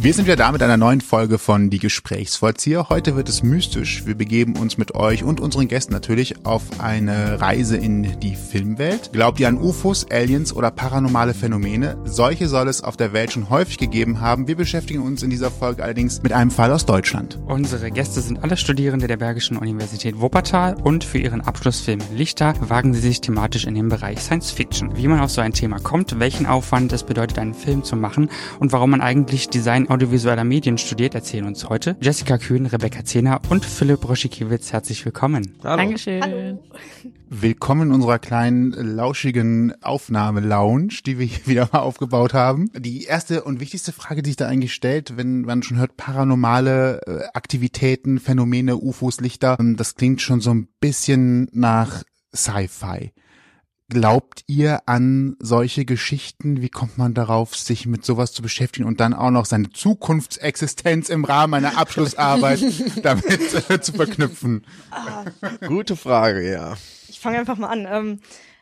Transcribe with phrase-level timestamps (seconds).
[0.00, 2.88] Wir sind wieder da mit einer neuen Folge von Die Gesprächsvollzieher.
[2.88, 4.06] Heute wird es mystisch.
[4.06, 9.10] Wir begeben uns mit euch und unseren Gästen natürlich auf eine Reise in die Filmwelt.
[9.12, 11.98] Glaubt ihr an UFOs, Aliens oder paranormale Phänomene?
[12.04, 14.46] Solche soll es auf der Welt schon häufig gegeben haben.
[14.46, 17.36] Wir beschäftigen uns in dieser Folge allerdings mit einem Fall aus Deutschland.
[17.46, 22.94] Unsere Gäste sind alle Studierende der Bergischen Universität Wuppertal und für ihren Abschlussfilm Lichter wagen
[22.94, 24.96] sie sich thematisch in den Bereich Science Fiction.
[24.96, 28.30] Wie man auf so ein Thema kommt, welchen Aufwand es bedeutet, einen Film zu machen
[28.60, 33.40] und warum man eigentlich Design audiovisueller Medien studiert, erzählen uns heute Jessica Kühn, Rebecca Zehner
[33.48, 34.72] und Philipp Roschikiewicz.
[34.72, 35.54] Herzlich willkommen.
[35.64, 35.76] Hallo.
[35.76, 36.22] Dankeschön.
[36.22, 36.62] Hallo.
[37.30, 42.70] Willkommen in unserer kleinen, lauschigen Aufnahme-Lounge, die wir hier wieder mal aufgebaut haben.
[42.74, 47.00] Die erste und wichtigste Frage, die sich da eigentlich stellt, wenn man schon hört, paranormale
[47.06, 52.02] äh, Aktivitäten, Phänomene, UFOs, Lichter, ähm, das klingt schon so ein bisschen nach
[52.34, 53.12] Sci-Fi.
[53.90, 56.60] Glaubt ihr an solche Geschichten?
[56.60, 61.08] Wie kommt man darauf, sich mit sowas zu beschäftigen und dann auch noch seine Zukunftsexistenz
[61.08, 62.60] im Rahmen einer Abschlussarbeit
[63.02, 64.66] damit äh, zu verknüpfen?
[65.66, 66.76] Gute Frage, ja.
[67.08, 67.86] Ich fange einfach mal an.
[67.90, 68.20] Ähm,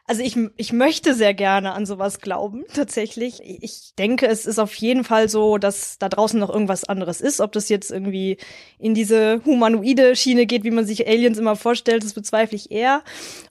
[0.09, 3.41] also ich, ich möchte sehr gerne an sowas glauben, tatsächlich.
[3.43, 7.41] Ich denke, es ist auf jeden Fall so, dass da draußen noch irgendwas anderes ist.
[7.41, 8.37] Ob das jetzt irgendwie
[8.79, 13.03] in diese humanoide Schiene geht, wie man sich Aliens immer vorstellt, das bezweifle ich eher.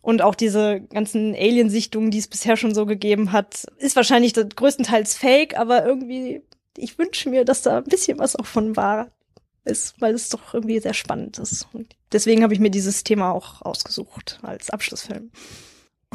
[0.02, 5.16] Und auch diese ganzen Aliensichtungen, die es bisher schon so gegeben hat, ist wahrscheinlich größtenteils
[5.16, 6.42] fake, aber irgendwie,
[6.78, 9.12] ich wünsche mir, dass da ein bisschen was auch von wahr
[9.66, 11.68] ist, weil es doch irgendwie sehr spannend ist.
[11.74, 15.32] Und deswegen habe ich mir dieses Thema auch ausgesucht als Abschlussfilm.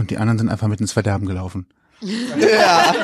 [0.00, 1.66] Und die anderen sind einfach mit ins Verderben gelaufen.
[2.00, 2.94] Ja.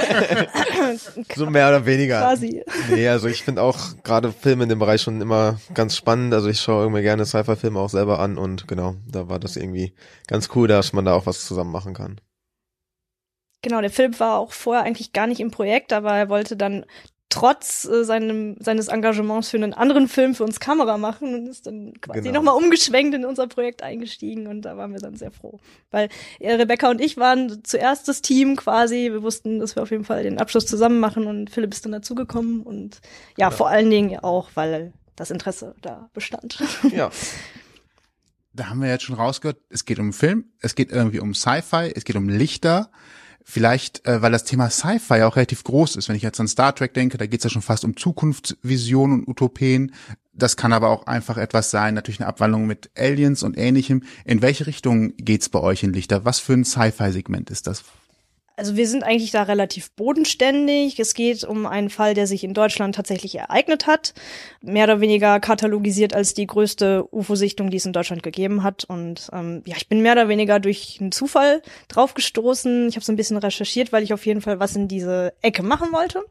[1.36, 2.20] so mehr oder weniger.
[2.20, 2.64] Quasi.
[2.90, 6.32] Nee, also ich finde auch gerade Filme in dem Bereich schon immer ganz spannend.
[6.32, 9.92] Also ich schaue irgendwie gerne Sci-Fi-Filme auch selber an und genau, da war das irgendwie
[10.26, 12.18] ganz cool, dass man da auch was zusammen machen kann.
[13.60, 16.86] Genau, der Philipp war auch vorher eigentlich gar nicht im Projekt, aber er wollte dann
[17.36, 21.66] trotz äh, seinem, seines Engagements für einen anderen Film für uns Kamera machen und ist
[21.66, 22.34] dann quasi Genau.
[22.40, 25.60] nochmal umgeschwenkt in unser Projekt eingestiegen und da waren wir dann sehr froh.
[25.90, 26.08] Weil
[26.40, 30.04] äh, Rebecca und ich waren zuerst das Team quasi, wir wussten, dass wir auf jeden
[30.04, 33.00] Fall den Abschluss zusammen machen und Philipp ist dann dazugekommen und
[33.36, 36.62] ja, vor allen Dingen auch, weil das Interesse da bestand.
[36.94, 37.10] Ja.
[38.52, 41.92] Da haben wir jetzt schon rausgehört, es geht um Film, es geht irgendwie um Sci-Fi,
[41.94, 42.90] es geht um Lichter.
[43.48, 46.08] Vielleicht, äh, weil das Thema Sci-Fi auch relativ groß ist.
[46.08, 49.20] Wenn ich jetzt an Star Trek denke, da geht es ja schon fast um Zukunftsvisionen
[49.20, 49.92] und Utopien.
[50.32, 54.02] Das kann aber auch einfach etwas sein, natürlich eine Abwandlung mit Aliens und ähnlichem.
[54.24, 56.24] In welche Richtung geht's bei euch in Lichter?
[56.24, 57.84] Was für ein Sci-Fi-Segment ist das?
[58.58, 60.98] Also wir sind eigentlich da relativ bodenständig.
[60.98, 64.14] Es geht um einen Fall, der sich in Deutschland tatsächlich ereignet hat.
[64.62, 68.84] Mehr oder weniger katalogisiert als die größte UFO-Sichtung, die es in Deutschland gegeben hat.
[68.84, 72.88] Und ähm, ja, ich bin mehr oder weniger durch einen Zufall drauf gestoßen.
[72.88, 75.62] Ich habe so ein bisschen recherchiert, weil ich auf jeden Fall was in diese Ecke
[75.62, 76.24] machen wollte.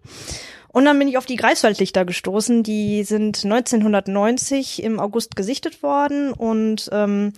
[0.76, 2.62] Und dann bin ich auf die Greifswaldlichter gestoßen.
[2.62, 7.32] Die sind 1990 im August gesichtet worden und ähm,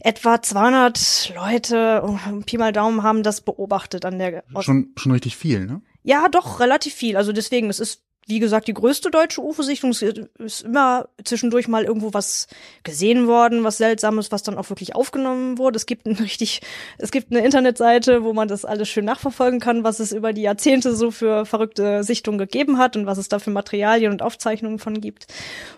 [0.00, 5.12] etwa 200 Leute, oh, Pi mal Daumen, haben das beobachtet an der Ost Schon, schon
[5.12, 5.80] richtig viel, ne?
[6.02, 7.16] ja, doch, relativ viel.
[7.16, 9.90] Also deswegen, es ist, wie gesagt, die größte deutsche UFO-Sichtung.
[9.90, 12.46] Ist immer zwischendurch mal irgendwo was
[12.84, 15.76] gesehen worden, was Seltsames, was dann auch wirklich aufgenommen wurde.
[15.76, 16.60] Es gibt ein richtig,
[16.98, 20.42] es gibt eine Internetseite, wo man das alles schön nachverfolgen kann, was es über die
[20.42, 24.78] Jahrzehnte so für verrückte Sichtungen gegeben hat und was es da für Materialien und Aufzeichnungen
[24.78, 25.26] von gibt.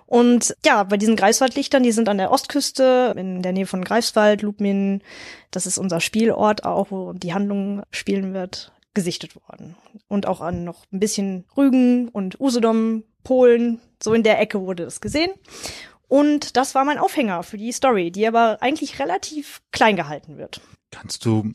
[0.06, 4.42] Und ja, bei diesen Greifswaldlichtern, die sind an der Ostküste, in der Nähe von Greifswald,
[4.42, 5.02] Lubmin,
[5.50, 9.76] das ist unser Spielort auch, wo die Handlung spielen wird, gesichtet worden.
[10.08, 14.84] Und auch an noch ein bisschen Rügen und Usedom, Polen, so in der Ecke wurde
[14.84, 15.30] das gesehen.
[16.08, 20.60] Und das war mein Aufhänger für die Story, die aber eigentlich relativ klein gehalten wird.
[20.90, 21.50] Kannst du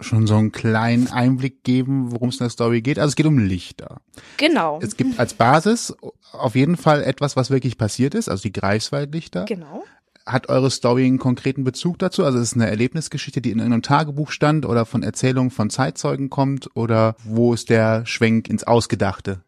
[0.00, 2.98] schon so einen kleinen Einblick geben, worum es in der Story geht?
[2.98, 4.00] Also es geht um Lichter.
[4.38, 4.78] Genau.
[4.82, 5.94] Es gibt als Basis
[6.32, 9.44] auf jeden Fall etwas, was wirklich passiert ist, also die Greifswaldlichter.
[9.44, 9.84] Genau.
[10.26, 12.24] Hat eure Story einen konkreten Bezug dazu?
[12.24, 16.30] Also ist es eine Erlebnisgeschichte, die in irgendeinem Tagebuch stand oder von Erzählungen von Zeitzeugen
[16.30, 19.42] kommt oder wo ist der Schwenk ins Ausgedachte?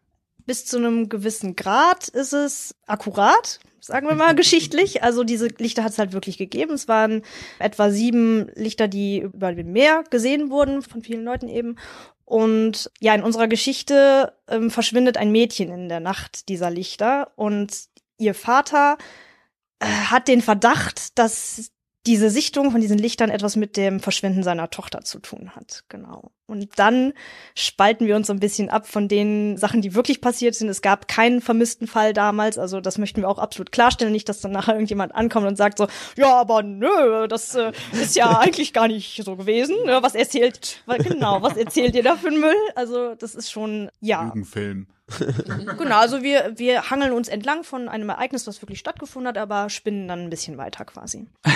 [0.45, 5.03] Bis zu einem gewissen Grad ist es akkurat, sagen wir mal geschichtlich.
[5.03, 6.73] Also diese Lichter hat es halt wirklich gegeben.
[6.73, 7.21] Es waren
[7.59, 11.77] etwa sieben Lichter, die über dem Meer gesehen wurden von vielen Leuten eben.
[12.25, 17.71] Und ja, in unserer Geschichte ähm, verschwindet ein Mädchen in der Nacht dieser Lichter und
[18.17, 18.97] ihr Vater
[19.83, 21.71] äh, hat den Verdacht, dass
[22.05, 25.85] diese Sichtung von diesen Lichtern etwas mit dem Verschwinden seiner Tochter zu tun hat.
[25.87, 26.31] Genau.
[26.47, 27.13] Und dann
[27.55, 30.67] spalten wir uns so ein bisschen ab von den Sachen, die wirklich passiert sind.
[30.67, 32.57] Es gab keinen vermissten Fall damals.
[32.57, 34.11] Also das möchten wir auch absolut klarstellen.
[34.11, 35.87] Nicht, dass dann nachher irgendjemand ankommt und sagt so,
[36.17, 39.77] ja, aber nö, das äh, ist ja eigentlich gar nicht so gewesen.
[39.85, 39.99] Ne?
[40.01, 42.55] Was erzählt, genau, was erzählt ihr da für einen Müll?
[42.75, 44.23] Also das ist schon, ja.
[44.23, 44.87] Lügenfilm.
[45.77, 49.69] Genau, also wir, wir hangeln uns entlang von einem Ereignis, was wirklich stattgefunden hat, aber
[49.69, 51.27] spinnen dann ein bisschen weiter quasi.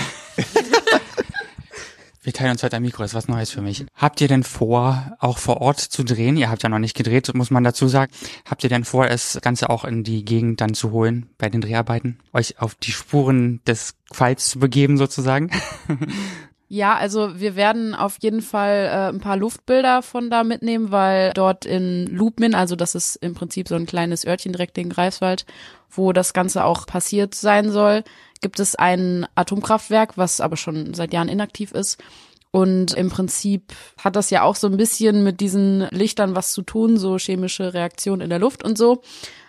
[2.27, 3.86] Wir teilen uns heute ein Mikro, das ist was Neues für mich.
[3.95, 6.36] Habt ihr denn vor, auch vor Ort zu drehen?
[6.36, 8.12] Ihr habt ja noch nicht gedreht, muss man dazu sagen.
[8.44, 11.62] Habt ihr denn vor, das Ganze auch in die Gegend dann zu holen bei den
[11.62, 12.19] Dreharbeiten?
[12.33, 15.51] Euch auf die Spuren des Falls zu begeben sozusagen?
[16.69, 21.31] Ja, also wir werden auf jeden Fall äh, ein paar Luftbilder von da mitnehmen, weil
[21.33, 25.45] dort in Lubmin, also das ist im Prinzip so ein kleines Örtchen direkt in Greifswald,
[25.89, 28.03] wo das Ganze auch passiert sein soll,
[28.41, 32.03] gibt es ein Atomkraftwerk, was aber schon seit Jahren inaktiv ist.
[32.51, 36.63] Und im Prinzip hat das ja auch so ein bisschen mit diesen Lichtern was zu
[36.63, 39.01] tun, so chemische Reaktionen in der Luft und so.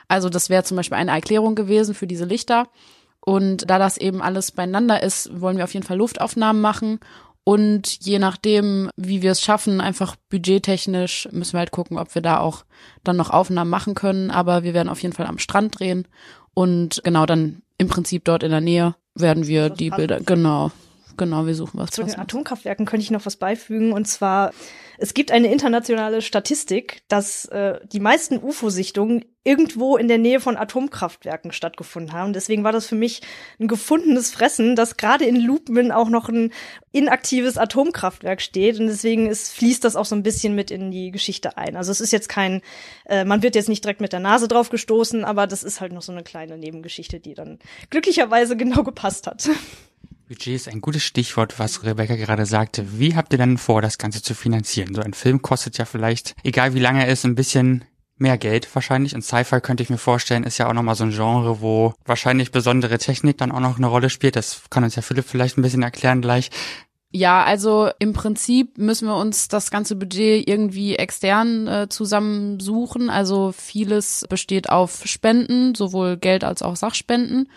[0.06, 2.68] Also das wäre zum Beispiel eine Erklärung gewesen für diese Lichter.
[3.28, 6.98] Und da das eben alles beieinander ist, wollen wir auf jeden Fall Luftaufnahmen machen.
[7.44, 12.22] Und je nachdem, wie wir es schaffen, einfach budgettechnisch, müssen wir halt gucken, ob wir
[12.22, 12.64] da auch
[13.04, 14.30] dann noch Aufnahmen machen können.
[14.30, 16.08] Aber wir werden auf jeden Fall am Strand drehen.
[16.54, 20.70] Und genau dann im Prinzip dort in der Nähe werden wir die Bilder, genau,
[21.18, 21.90] genau, wir suchen was.
[21.90, 24.52] Zu den Atomkraftwerken könnte ich noch was beifügen und zwar
[25.00, 30.56] es gibt eine internationale Statistik, dass äh, die meisten UFO-Sichtungen irgendwo in der Nähe von
[30.56, 32.32] Atomkraftwerken stattgefunden haben.
[32.32, 33.22] Deswegen war das für mich
[33.60, 36.52] ein gefundenes Fressen, dass gerade in Lubmin auch noch ein
[36.90, 38.80] inaktives Atomkraftwerk steht.
[38.80, 41.76] Und deswegen ist, fließt das auch so ein bisschen mit in die Geschichte ein.
[41.76, 42.60] Also es ist jetzt kein,
[43.06, 45.92] äh, man wird jetzt nicht direkt mit der Nase drauf gestoßen, aber das ist halt
[45.92, 49.48] noch so eine kleine Nebengeschichte, die dann glücklicherweise genau gepasst hat.
[50.28, 52.98] Budget ist ein gutes Stichwort, was Rebecca gerade sagte.
[52.98, 54.94] Wie habt ihr denn vor, das Ganze zu finanzieren?
[54.94, 57.86] So ein Film kostet ja vielleicht, egal wie lange er ist, ein bisschen
[58.18, 59.14] mehr Geld wahrscheinlich.
[59.14, 62.52] Und Sci-Fi könnte ich mir vorstellen, ist ja auch nochmal so ein Genre, wo wahrscheinlich
[62.52, 64.36] besondere Technik dann auch noch eine Rolle spielt.
[64.36, 66.50] Das kann uns ja Philipp vielleicht ein bisschen erklären gleich.
[67.10, 73.08] Ja, also im Prinzip müssen wir uns das ganze Budget irgendwie extern äh, zusammensuchen.
[73.08, 77.48] Also vieles besteht auf Spenden, sowohl Geld als auch Sachspenden.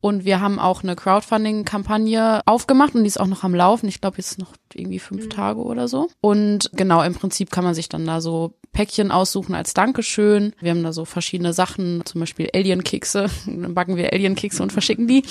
[0.00, 3.88] Und wir haben auch eine Crowdfunding-Kampagne aufgemacht und die ist auch noch am Laufen.
[3.88, 5.30] Ich glaube, jetzt noch irgendwie fünf mhm.
[5.30, 6.08] Tage oder so.
[6.20, 10.54] Und genau, im Prinzip kann man sich dann da so Päckchen aussuchen als Dankeschön.
[10.60, 13.26] Wir haben da so verschiedene Sachen, zum Beispiel Alien-Kekse.
[13.46, 15.22] Dann backen wir Alien-Kekse und verschicken die.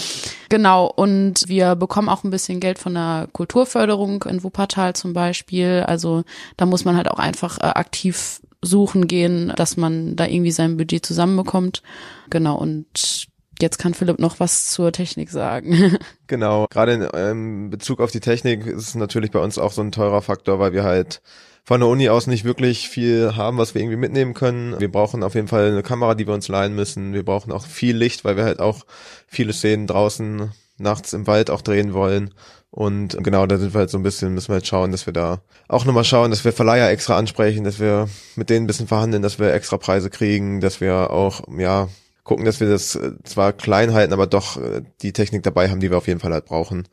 [0.50, 5.83] Genau, und wir bekommen auch ein bisschen Geld von der Kulturförderung in Wuppertal zum Beispiel.
[5.88, 6.24] Also
[6.57, 10.77] da muss man halt auch einfach äh, aktiv suchen gehen, dass man da irgendwie sein
[10.77, 11.81] Budget zusammenbekommt.
[12.30, 13.30] Genau, und
[13.62, 15.98] Jetzt kann Philipp noch was zur Technik sagen.
[16.28, 19.82] genau, gerade in ähm, Bezug auf die Technik ist es natürlich bei uns auch so
[19.82, 21.22] ein teurer Faktor, weil wir halt
[21.66, 24.80] von der Uni aus nicht wirklich viel haben, was wir irgendwie mitnehmen können.
[24.80, 27.14] Wir brauchen auf jeden Fall eine Kamera, die wir uns leihen müssen.
[27.14, 28.86] Wir brauchen auch viel Licht, weil wir halt auch
[29.28, 32.34] viele Szenen draußen nachts im Wald auch drehen wollen.
[32.72, 35.14] Und genau, da sind wir halt so ein bisschen, müssen wir halt schauen, dass wir
[35.14, 38.88] da auch nochmal schauen, dass wir Verleiher extra ansprechen, dass wir mit denen ein bisschen
[38.88, 41.90] verhandeln, dass wir extra Preise kriegen, dass wir auch, ja,
[42.30, 45.80] gucken, dass wir das äh, zwar klein halten, aber doch äh, die Technik dabei haben,
[45.80, 46.88] die wir auf jeden Fall halt brauchen.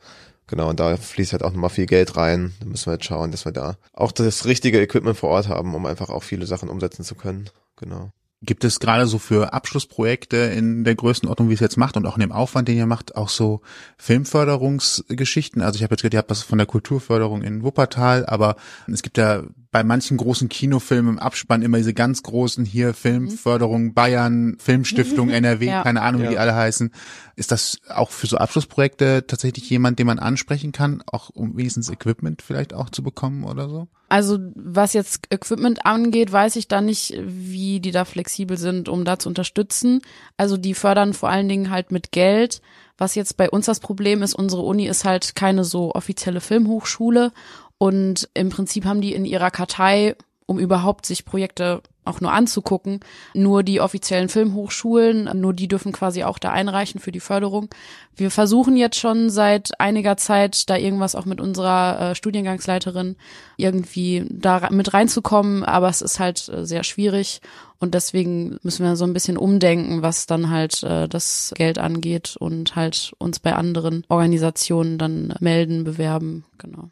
[0.47, 2.53] Genau, und da fließt halt auch nochmal viel Geld rein.
[2.59, 5.75] Da müssen wir halt schauen, dass wir da auch das richtige Equipment vor Ort haben,
[5.75, 7.51] um einfach auch viele Sachen umsetzen zu können.
[7.75, 8.11] Genau.
[8.41, 12.15] Gibt es gerade so für Abschlussprojekte in der Größenordnung, wie es jetzt macht und auch
[12.15, 13.61] in dem Aufwand, den ihr macht, auch so
[13.97, 15.61] Filmförderungsgeschichten?
[15.61, 18.55] Also ich habe jetzt gehört, ihr habt was von der Kulturförderung in Wuppertal, aber
[18.91, 23.93] es gibt ja bei manchen großen Kinofilmen im Abspann immer diese ganz großen hier Filmförderung
[23.93, 25.83] Bayern, Filmstiftung NRW, ja.
[25.83, 26.91] keine Ahnung, wie die alle heißen.
[27.35, 31.89] Ist das auch für so Abschlussprojekte tatsächlich jemand, den man ansprechen kann, auch um wenigstens
[31.89, 33.87] Equipment vielleicht auch zu bekommen oder so?
[34.09, 39.03] Also was jetzt Equipment angeht, weiß ich da nicht, wie die da flexibel sind, um
[39.03, 40.01] da zu unterstützen.
[40.37, 42.61] Also die fördern vor allen Dingen halt mit Geld.
[42.97, 47.31] Was jetzt bei uns das Problem ist, unsere Uni ist halt keine so offizielle Filmhochschule
[47.77, 50.15] und im Prinzip haben die in ihrer Kartei,
[50.45, 53.01] um überhaupt sich Projekte auch nur anzugucken,
[53.33, 57.69] nur die offiziellen Filmhochschulen, nur die dürfen quasi auch da einreichen für die Förderung.
[58.15, 63.17] Wir versuchen jetzt schon seit einiger Zeit da irgendwas auch mit unserer äh, Studiengangsleiterin
[63.57, 67.41] irgendwie da mit reinzukommen, aber es ist halt äh, sehr schwierig
[67.79, 72.35] und deswegen müssen wir so ein bisschen umdenken, was dann halt äh, das Geld angeht
[72.39, 76.89] und halt uns bei anderen Organisationen dann melden, bewerben, genau.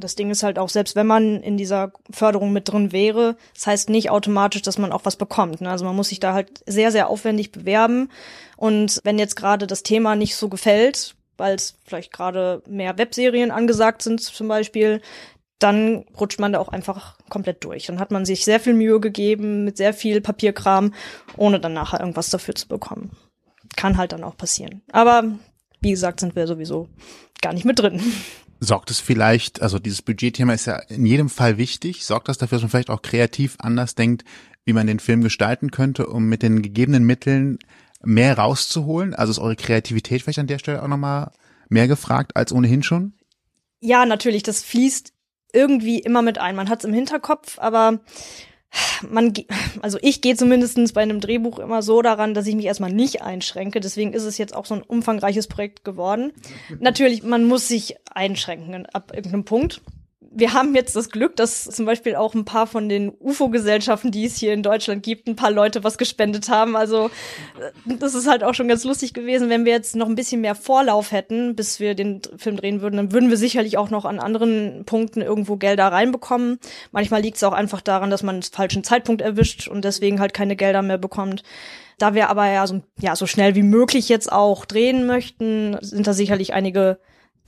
[0.00, 3.66] Das Ding ist halt auch, selbst wenn man in dieser Förderung mit drin wäre, das
[3.66, 5.60] heißt nicht automatisch, dass man auch was bekommt.
[5.60, 5.70] Ne?
[5.70, 8.10] Also man muss sich da halt sehr, sehr aufwendig bewerben.
[8.56, 13.50] Und wenn jetzt gerade das Thema nicht so gefällt, weil es vielleicht gerade mehr Webserien
[13.50, 15.00] angesagt sind zum Beispiel,
[15.58, 17.86] dann rutscht man da auch einfach komplett durch.
[17.86, 20.94] Dann hat man sich sehr viel Mühe gegeben mit sehr viel Papierkram,
[21.36, 23.16] ohne dann nachher irgendwas dafür zu bekommen.
[23.76, 24.82] Kann halt dann auch passieren.
[24.92, 25.24] Aber
[25.80, 26.88] wie gesagt, sind wir sowieso
[27.40, 28.00] gar nicht mit drin.
[28.60, 32.56] Sorgt es vielleicht, also dieses Budgetthema ist ja in jedem Fall wichtig, sorgt das dafür,
[32.56, 34.24] dass man vielleicht auch kreativ anders denkt,
[34.64, 37.58] wie man den Film gestalten könnte, um mit den gegebenen Mitteln
[38.02, 39.14] mehr rauszuholen?
[39.14, 41.30] Also ist eure Kreativität vielleicht an der Stelle auch nochmal
[41.68, 43.14] mehr gefragt als ohnehin schon?
[43.80, 45.12] Ja, natürlich, das fließt
[45.52, 46.56] irgendwie immer mit ein.
[46.56, 48.00] Man hat es im Hinterkopf, aber
[49.08, 49.32] man,
[49.82, 53.22] also ich gehe zumindestens bei einem Drehbuch immer so daran, dass ich mich erstmal nicht
[53.22, 53.80] einschränke.
[53.80, 56.32] Deswegen ist es jetzt auch so ein umfangreiches Projekt geworden.
[56.80, 59.80] Natürlich, man muss sich einschränken ab irgendeinem Punkt
[60.30, 64.26] wir haben jetzt das Glück, dass zum Beispiel auch ein paar von den UFO-Gesellschaften, die
[64.26, 66.76] es hier in Deutschland gibt, ein paar Leute was gespendet haben.
[66.76, 67.06] Also
[67.58, 69.48] äh, das ist halt auch schon ganz lustig gewesen.
[69.48, 72.96] Wenn wir jetzt noch ein bisschen mehr Vorlauf hätten, bis wir den Film drehen würden,
[72.96, 76.58] dann würden wir sicherlich auch noch an anderen Punkten irgendwo Gelder reinbekommen.
[76.92, 80.34] Manchmal liegt es auch einfach daran, dass man den falschen Zeitpunkt erwischt und deswegen halt
[80.34, 81.42] keine Gelder mehr bekommt.
[81.96, 86.06] Da wir aber ja so, ja so schnell wie möglich jetzt auch drehen möchten, sind
[86.06, 86.98] da sicherlich einige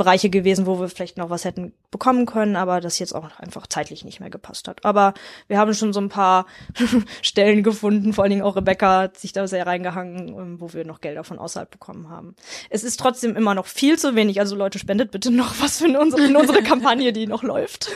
[0.00, 3.66] Bereiche gewesen, wo wir vielleicht noch was hätten bekommen können, aber das jetzt auch einfach
[3.66, 4.82] zeitlich nicht mehr gepasst hat.
[4.82, 5.12] Aber
[5.46, 6.46] wir haben schon so ein paar
[7.22, 10.86] Stellen gefunden, vor allen Dingen auch Rebecca hat sich da sehr reingehangen, ähm, wo wir
[10.86, 12.34] noch Gelder von außerhalb bekommen haben.
[12.70, 16.00] Es ist trotzdem immer noch viel zu wenig, also Leute, spendet bitte noch was für
[16.00, 17.90] unsere, in unsere Kampagne, die noch läuft.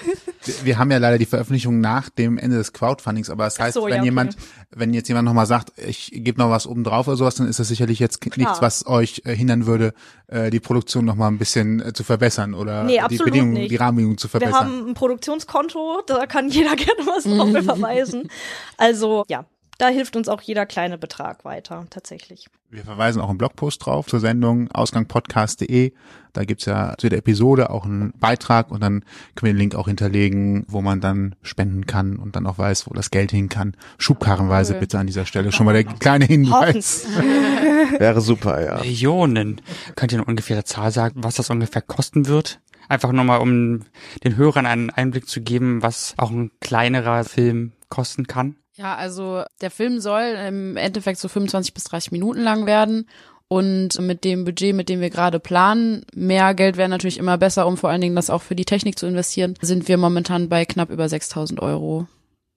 [0.44, 3.74] Wir, wir, haben ja leider die Veröffentlichung nach dem Ende des Crowdfundings, aber das heißt,
[3.74, 4.04] so, wenn ja, okay.
[4.04, 4.36] jemand,
[4.72, 7.60] wenn jetzt jemand nochmal sagt, ich gebe noch was oben drauf oder sowas, dann ist
[7.60, 8.34] das sicherlich jetzt Klar.
[8.36, 9.94] nichts, was euch äh, hindern würde,
[10.26, 13.70] äh, die Produktion nochmal ein bisschen äh, zu verbessern oder nee, die Bedingungen, nicht.
[13.70, 14.52] die Rahmenbedingungen zu verbessern.
[14.52, 18.28] Wir haben ein Produktionskonto, da kann jeder gerne was drauf verweisen.
[18.76, 19.44] Also ja,
[19.78, 22.46] da hilft uns auch jeder kleine Betrag weiter, tatsächlich.
[22.70, 25.92] Wir verweisen auch im Blogpost drauf zur Sendung ausgangpodcast.de.
[26.32, 29.04] Da gibt's ja zu der Episode auch einen Beitrag und dann
[29.34, 32.88] können wir den Link auch hinterlegen, wo man dann spenden kann und dann auch weiß,
[32.88, 33.76] wo das Geld hin kann.
[33.98, 34.80] Schubkarrenweise cool.
[34.80, 37.06] bitte an dieser Stelle schon mal der kleine Hinweis.
[37.98, 38.80] Wäre super, ja.
[38.80, 39.60] Millionen.
[39.94, 42.60] Könnt ihr eine ungefähre Zahl sagen, was das ungefähr kosten wird?
[42.88, 43.82] Einfach nochmal, um
[44.24, 48.56] den Hörern einen Einblick zu geben, was auch ein kleinerer Film kosten kann.
[48.76, 53.08] Ja, also der Film soll im Endeffekt so 25 bis 30 Minuten lang werden.
[53.46, 57.66] Und mit dem Budget, mit dem wir gerade planen, mehr Geld wäre natürlich immer besser,
[57.66, 60.64] um vor allen Dingen das auch für die Technik zu investieren, sind wir momentan bei
[60.64, 62.08] knapp über 6000 Euro.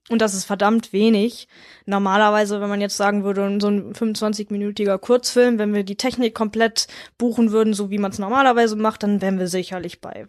[0.09, 1.49] Und das ist verdammt wenig.
[1.85, 6.87] Normalerweise, wenn man jetzt sagen würde, so ein 25-minütiger Kurzfilm, wenn wir die Technik komplett
[7.17, 10.25] buchen würden, so wie man es normalerweise macht, dann wären wir sicherlich bei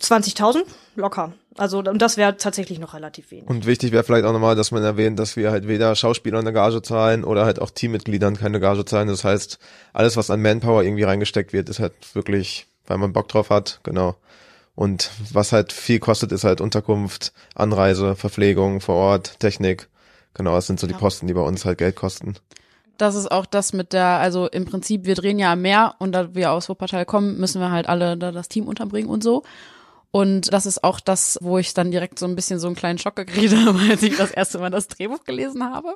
[0.00, 0.62] 20.000
[0.96, 1.32] locker.
[1.56, 3.48] Also und das wäre tatsächlich noch relativ wenig.
[3.48, 6.52] Und wichtig wäre vielleicht auch nochmal, dass man erwähnt, dass wir halt weder Schauspielern eine
[6.52, 9.08] Gage zahlen oder halt auch Teammitgliedern keine Gage zahlen.
[9.08, 9.58] Das heißt,
[9.92, 13.80] alles, was an Manpower irgendwie reingesteckt wird, ist halt wirklich, weil man Bock drauf hat,
[13.82, 14.14] genau.
[14.76, 19.88] Und was halt viel kostet, ist halt Unterkunft, Anreise, Verpflegung vor Ort, Technik.
[20.34, 22.36] Genau, das sind so die Posten, die bei uns halt Geld kosten.
[22.96, 26.12] Das ist auch das mit der, also im Prinzip, wir drehen ja am Meer und
[26.12, 29.42] da wir aus Wuppertal kommen, müssen wir halt alle da das Team unterbringen und so.
[30.10, 32.98] Und das ist auch das, wo ich dann direkt so ein bisschen so einen kleinen
[32.98, 35.92] Schock gekriegt habe, als ich das erste Mal das Drehbuch gelesen habe.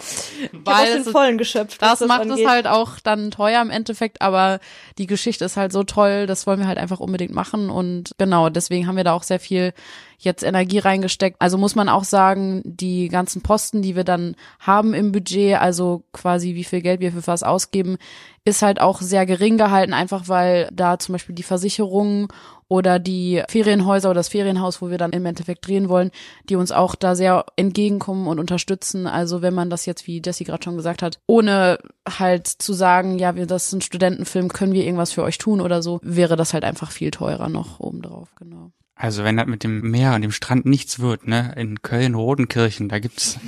[0.52, 1.81] Weil aus den Vollen geschöpft.
[1.81, 4.61] Das, das macht es halt auch dann teuer im Endeffekt, aber
[4.99, 7.71] die Geschichte ist halt so toll, das wollen wir halt einfach unbedingt machen.
[7.71, 9.73] Und genau, deswegen haben wir da auch sehr viel
[10.19, 11.37] jetzt Energie reingesteckt.
[11.40, 16.04] Also muss man auch sagen, die ganzen Posten, die wir dann haben im Budget, also
[16.12, 17.97] quasi wie viel Geld wir für was ausgeben,
[18.45, 22.28] ist halt auch sehr gering gehalten, einfach weil da zum Beispiel die Versicherungen
[22.73, 26.11] oder die Ferienhäuser oder das Ferienhaus, wo wir dann im Endeffekt drehen wollen,
[26.49, 29.07] die uns auch da sehr entgegenkommen und unterstützen.
[29.07, 31.76] Also wenn man das jetzt, wie Jessie gerade schon gesagt hat, ohne
[32.09, 35.61] halt zu sagen, ja, wir, das ist ein Studentenfilm, können wir irgendwas für euch tun
[35.61, 38.73] oder so, wäre das halt einfach viel teurer noch obendrauf, genau.
[38.95, 41.52] Also wenn das mit dem Meer und dem Strand nichts wird, ne?
[41.57, 43.38] In Köln-Rodenkirchen, da gibt's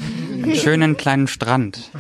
[0.45, 1.91] einen schönen kleinen Strand.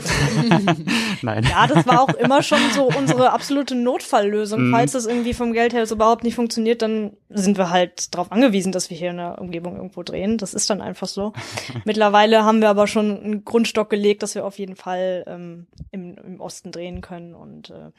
[1.22, 1.44] Nein.
[1.44, 4.68] Ja, das war auch immer schon so unsere absolute Notfalllösung.
[4.68, 4.72] Mhm.
[4.72, 8.30] Falls das irgendwie vom Geld her so überhaupt nicht funktioniert, dann sind wir halt darauf
[8.32, 10.38] angewiesen, dass wir hier in der Umgebung irgendwo drehen.
[10.38, 11.32] Das ist dann einfach so.
[11.84, 16.16] Mittlerweile haben wir aber schon einen Grundstock gelegt, dass wir auf jeden Fall ähm, im,
[16.16, 17.90] im Osten drehen können und äh,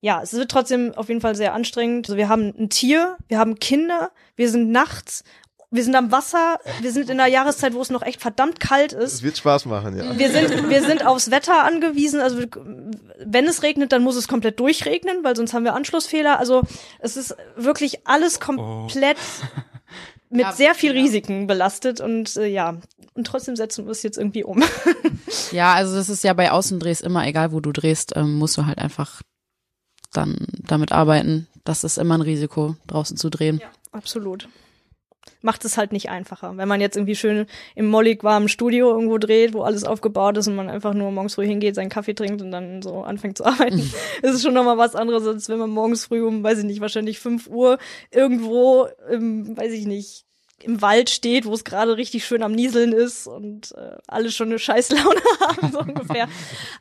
[0.00, 2.06] ja, es wird trotzdem auf jeden Fall sehr anstrengend.
[2.06, 5.24] Also wir haben ein Tier, wir haben Kinder, wir sind nachts,
[5.70, 8.92] wir sind am Wasser, wir sind in der Jahreszeit, wo es noch echt verdammt kalt
[8.92, 9.14] ist.
[9.14, 10.16] Es wird Spaß machen, ja.
[10.16, 12.20] Wir sind, wir sind aufs Wetter angewiesen.
[12.20, 12.38] Also
[13.18, 16.38] wenn es regnet, dann muss es komplett durchregnen, weil sonst haben wir Anschlussfehler.
[16.38, 16.62] Also
[17.00, 19.46] es ist wirklich alles komplett oh.
[20.30, 22.76] mit ja, sehr viel Risiken belastet und äh, ja,
[23.14, 24.62] und trotzdem setzen wir es jetzt irgendwie um.
[25.52, 28.66] ja, also das ist ja bei Außendrehs immer, egal wo du drehst, ähm, musst du
[28.66, 29.22] halt einfach
[30.12, 31.48] dann damit arbeiten.
[31.64, 33.58] Das ist immer ein Risiko, draußen zu drehen.
[33.58, 34.48] Ja, absolut.
[35.42, 36.56] Macht es halt nicht einfacher.
[36.56, 40.48] Wenn man jetzt irgendwie schön im mollig warmen Studio irgendwo dreht, wo alles aufgebaut ist
[40.48, 43.44] und man einfach nur morgens früh hingeht, seinen Kaffee trinkt und dann so anfängt zu
[43.46, 43.78] arbeiten,
[44.22, 46.80] ist es schon nochmal was anderes, als wenn man morgens früh um, weiß ich nicht,
[46.80, 47.78] wahrscheinlich fünf Uhr
[48.10, 50.25] irgendwo, im, weiß ich nicht,
[50.66, 54.48] im Wald steht, wo es gerade richtig schön am Nieseln ist und äh, alle schon
[54.48, 56.28] eine Scheißlaune haben, so ungefähr.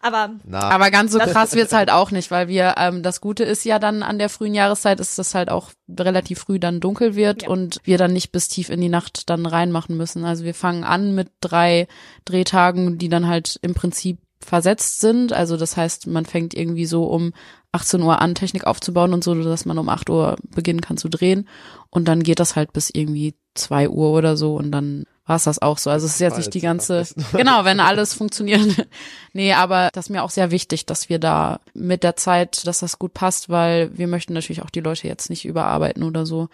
[0.02, 3.44] Aber, Na, Aber ganz so krass wird's halt auch nicht, weil wir, ähm, das Gute
[3.44, 7.16] ist ja dann an der frühen Jahreszeit, ist das halt auch relativ früh dann dunkel
[7.16, 7.50] wird Ja.
[7.50, 10.26] und wir dann nicht bis tief in die Nacht dann reinmachen müssen.
[10.26, 11.88] Also wir fangen an mit drei
[12.26, 15.34] Drehtagen, die dann halt im Prinzip versetzt sind.
[15.34, 17.34] Also das heißt, man fängt irgendwie so um
[17.72, 21.10] 18 Uhr an, Technik aufzubauen und so, dass man um 8 Uhr beginnen kann zu
[21.10, 21.48] drehen.
[21.90, 25.46] Und dann geht das halt bis irgendwie 2 Uhr oder so und dann war es
[25.46, 25.90] das auch so.
[25.90, 28.88] Also es ist jetzt nicht die ganze, genau, wenn alles funktioniert.
[29.34, 32.80] nee, aber das ist mir auch sehr wichtig, dass wir da mit der Zeit, dass
[32.80, 36.50] das gut passt, weil wir möchten natürlich auch die Leute jetzt nicht überarbeiten oder so.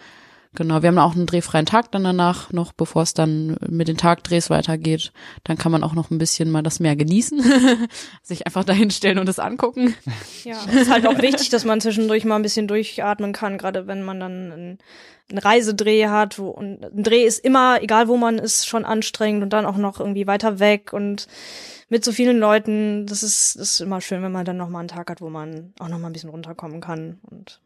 [0.54, 3.96] Genau, wir haben auch einen drehfreien Tag dann danach noch, bevor es dann mit den
[3.96, 5.12] Tagdrehs weitergeht.
[5.44, 7.42] Dann kann man auch noch ein bisschen mal das Meer genießen,
[8.22, 9.94] sich einfach dahinstellen und es angucken.
[10.44, 13.86] Ja, es ist halt auch wichtig, dass man zwischendurch mal ein bisschen durchatmen kann, gerade
[13.86, 14.78] wenn man dann einen,
[15.30, 16.38] einen Reisedreh hat.
[16.38, 19.78] Wo, und ein Dreh ist immer, egal wo man ist, schon anstrengend und dann auch
[19.78, 21.28] noch irgendwie weiter weg und
[21.88, 23.06] mit so vielen Leuten.
[23.06, 25.30] Das ist, das ist immer schön, wenn man dann noch mal einen Tag hat, wo
[25.30, 27.20] man auch noch mal ein bisschen runterkommen kann.
[27.30, 27.60] Und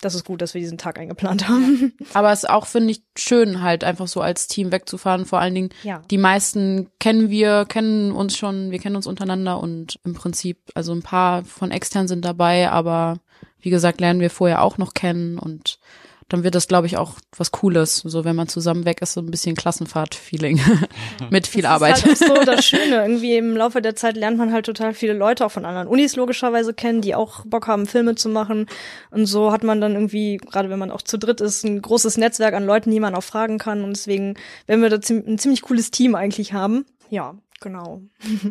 [0.00, 1.92] das ist gut, dass wir diesen Tag eingeplant haben.
[2.14, 5.24] Aber es ist auch, finde ich, schön, halt einfach so als Team wegzufahren.
[5.24, 6.02] Vor allen Dingen, Ja.
[6.10, 10.92] die meisten kennen wir, kennen uns schon, wir kennen uns untereinander und im Prinzip, also
[10.92, 13.18] ein paar von extern sind dabei, aber
[13.60, 15.78] wie gesagt, lernen wir vorher auch noch kennen und
[16.28, 17.98] dann wird das, glaube ich, auch was Cooles.
[17.98, 20.60] So, wenn man zusammen weg ist, so ein bisschen Klassenfahrt-Feeling.
[21.30, 22.04] Mit viel Arbeit.
[22.04, 23.02] Das ist halt auch so das Schöne.
[23.02, 26.16] Irgendwie im Laufe der Zeit lernt man halt total viele Leute auch von anderen Unis
[26.16, 28.66] logischerweise kennen, die auch Bock haben, Filme zu machen.
[29.10, 32.16] Und so hat man dann irgendwie, gerade wenn man auch zu dritt ist, ein großes
[32.16, 33.84] Netzwerk an Leuten, die man auch fragen kann.
[33.84, 34.34] Und deswegen,
[34.66, 36.86] wenn wir da ein ziemlich cooles Team eigentlich haben.
[37.08, 38.02] Ja, genau.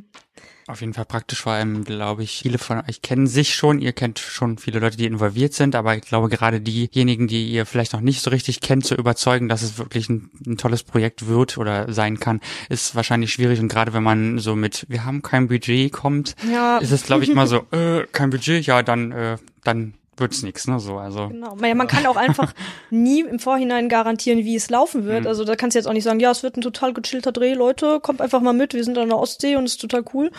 [0.67, 3.93] Auf jeden Fall praktisch, vor allem glaube ich, viele von euch kennen sich schon, ihr
[3.93, 7.93] kennt schon viele Leute, die involviert sind, aber ich glaube gerade diejenigen, die ihr vielleicht
[7.93, 11.60] noch nicht so richtig kennt, zu überzeugen, dass es wirklich ein, ein tolles Projekt wird
[11.60, 15.48] oder sein kann, ist wahrscheinlich schwierig und gerade wenn man so mit, wir haben kein
[15.50, 16.79] Budget kommt, Ja.
[16.79, 20.68] ist es glaube ich mal so, äh, kein Budget, ja, dann, äh, dann wird's nix,
[20.68, 21.28] ne, so, also.
[21.28, 21.56] Genau.
[21.56, 22.54] Man kann auch einfach
[22.90, 25.28] nie im Vorhinein garantieren, wie es laufen wird.
[25.28, 27.54] Also da kannst du jetzt auch nicht sagen, ja, es wird ein total gechillter Dreh,
[27.54, 30.32] Leute, kommt einfach mal mit, wir sind an der Ostsee und es ist total cool.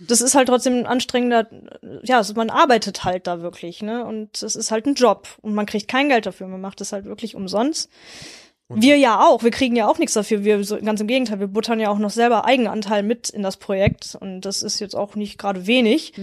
[0.00, 1.46] Das ist halt trotzdem ein anstrengender,
[2.02, 4.04] ja, also man arbeitet halt da wirklich, ne?
[4.04, 6.92] Und es ist halt ein Job und man kriegt kein Geld dafür, man macht es
[6.92, 7.88] halt wirklich umsonst.
[8.76, 10.44] Wir ja auch, wir kriegen ja auch nichts dafür.
[10.44, 14.16] Wir ganz im Gegenteil, wir buttern ja auch noch selber Eigenanteil mit in das Projekt
[14.18, 16.14] und das ist jetzt auch nicht gerade wenig.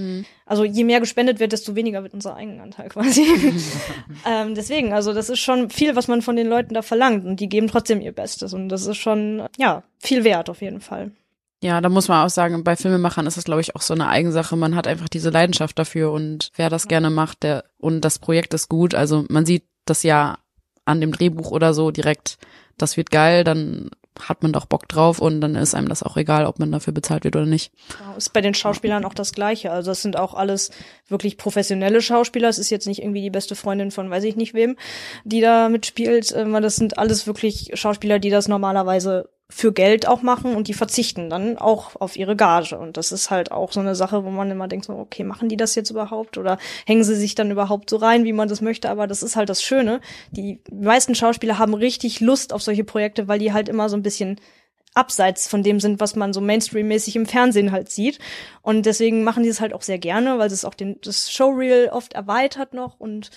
[0.46, 3.26] Also je mehr gespendet wird, desto weniger wird unser Eigenanteil quasi.
[4.26, 7.40] ähm, deswegen, also das ist schon viel, was man von den Leuten da verlangt und
[7.40, 11.12] die geben trotzdem ihr Bestes und das ist schon ja viel wert auf jeden Fall.
[11.62, 14.08] Ja, da muss man auch sagen, bei Filmemachern ist das, glaube ich, auch so eine
[14.08, 14.56] Eigensache.
[14.56, 18.54] Man hat einfach diese Leidenschaft dafür und wer das gerne macht, der und das Projekt
[18.54, 18.96] ist gut.
[18.96, 20.38] Also man sieht das ja
[20.90, 22.38] an dem Drehbuch oder so direkt,
[22.78, 26.18] das wird geil, dann hat man doch Bock drauf und dann ist einem das auch
[26.18, 27.72] egal, ob man dafür bezahlt wird oder nicht.
[28.18, 29.72] Ist bei den Schauspielern auch das Gleiche.
[29.72, 30.72] Also das sind auch alles
[31.08, 32.50] wirklich professionelle Schauspieler.
[32.50, 34.76] Es ist jetzt nicht irgendwie die beste Freundin von weiß ich nicht wem,
[35.24, 36.34] die da mitspielt.
[36.36, 40.76] Ähm, Das sind alles wirklich Schauspieler, die das normalerweise für Geld auch machen und die
[40.76, 42.78] verzichten dann auch auf ihre Gage.
[42.78, 45.50] Und das ist halt auch so eine Sache, wo man immer denkt, so, okay, machen
[45.50, 48.62] die das jetzt überhaupt oder hängen sie sich dann überhaupt so rein, wie man das
[48.62, 48.90] möchte?
[48.90, 50.02] Aber das ist halt das Schöne.
[50.30, 54.04] Die meisten Schauspieler haben richtig Lust auf solche Projekte, weil die halt immer so ein
[54.04, 54.40] bisschen
[54.94, 58.20] abseits von dem sind, was man so Mainstream-mäßig im Fernsehen halt sieht.
[58.62, 61.90] Und deswegen machen die es halt auch sehr gerne, weil es auch den, das Showreel
[61.92, 63.32] oft erweitert noch und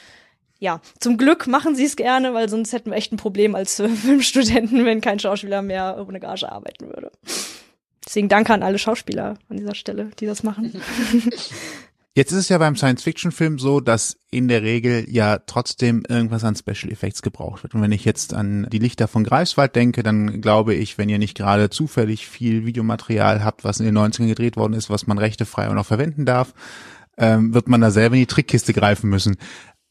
[0.62, 3.81] ja, zum Glück machen sie es gerne, weil sonst hätten wir echt ein Problem als
[3.81, 7.11] äh, Filmstudenten, wenn kein Schauspieler mehr ohne Gage arbeiten würde.
[8.07, 10.72] Deswegen danke an alle Schauspieler an dieser Stelle, die das machen.
[12.14, 16.55] Jetzt ist es ja beim Science-Fiction-Film so, dass in der Regel ja trotzdem irgendwas an
[16.55, 17.75] Special Effects gebraucht wird.
[17.75, 21.18] Und wenn ich jetzt an die Lichter von Greifswald denke, dann glaube ich, wenn ihr
[21.18, 25.16] nicht gerade zufällig viel Videomaterial habt, was in den 90ern gedreht worden ist, was man
[25.16, 26.53] rechtefrei auch noch verwenden darf,
[27.16, 29.37] ähm, wird man da selber in die Trickkiste greifen müssen.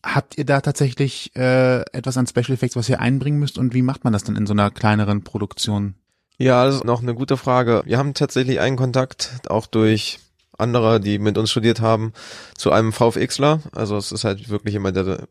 [0.03, 3.57] Habt ihr da tatsächlich äh, etwas an Special Effects, was ihr einbringen müsst?
[3.57, 5.95] Und wie macht man das dann in so einer kleineren Produktion?
[6.37, 7.83] Ja, das ist noch eine gute Frage.
[7.85, 10.19] Wir haben tatsächlich einen Kontakt auch durch
[10.61, 12.13] andere, die mit uns studiert haben,
[12.55, 13.59] zu einem VFXler.
[13.73, 15.27] Also es ist halt wirklich jemand, der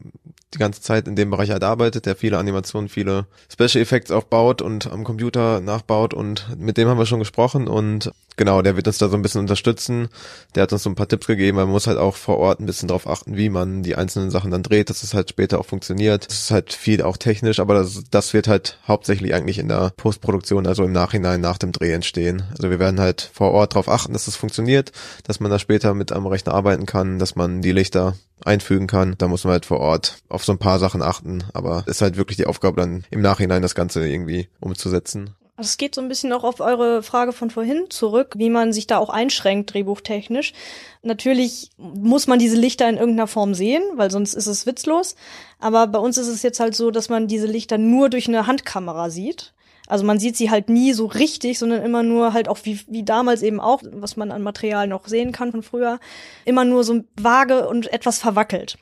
[0.53, 4.25] die ganze Zeit in dem Bereich halt arbeitet, der viele Animationen, viele Special Effects auch
[4.25, 8.75] baut und am Computer nachbaut und mit dem haben wir schon gesprochen und genau, der
[8.75, 10.09] wird uns da so ein bisschen unterstützen.
[10.55, 12.67] Der hat uns so ein paar Tipps gegeben, man muss halt auch vor Ort ein
[12.67, 15.67] bisschen drauf achten, wie man die einzelnen Sachen dann dreht, dass es halt später auch
[15.67, 16.27] funktioniert.
[16.29, 19.93] Es ist halt viel auch technisch, aber das, das wird halt hauptsächlich eigentlich in der
[19.97, 22.43] Postproduktion, also im Nachhinein nach dem Dreh entstehen.
[22.53, 24.91] Also wir werden halt vor Ort darauf achten, dass es funktioniert,
[25.25, 29.15] dass man da später mit am Rechner arbeiten kann, dass man die Lichter einfügen kann.
[29.19, 32.03] Da muss man halt vor Ort auf so ein paar Sachen achten, aber es ist
[32.03, 35.35] halt wirklich die Aufgabe dann im Nachhinein das Ganze irgendwie umzusetzen.
[35.61, 38.73] Also es geht so ein bisschen auch auf eure Frage von vorhin zurück, wie man
[38.73, 40.55] sich da auch einschränkt, drehbuchtechnisch.
[41.03, 45.17] Natürlich muss man diese Lichter in irgendeiner Form sehen, weil sonst ist es witzlos.
[45.59, 48.47] Aber bei uns ist es jetzt halt so, dass man diese Lichter nur durch eine
[48.47, 49.53] Handkamera sieht.
[49.91, 53.05] Also man sieht sie halt nie so richtig, sondern immer nur halt auch wie, wie
[53.05, 55.99] damals eben auch, was man an Material noch sehen kann von früher,
[56.45, 58.79] immer nur so vage und etwas verwackelt.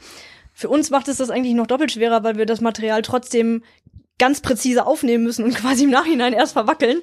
[0.53, 3.63] Für uns macht es das eigentlich noch doppelt schwerer, weil wir das Material trotzdem
[4.19, 7.01] ganz präzise aufnehmen müssen und quasi im Nachhinein erst verwackeln.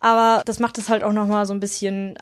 [0.00, 2.18] Aber das macht es halt auch noch mal so ein bisschen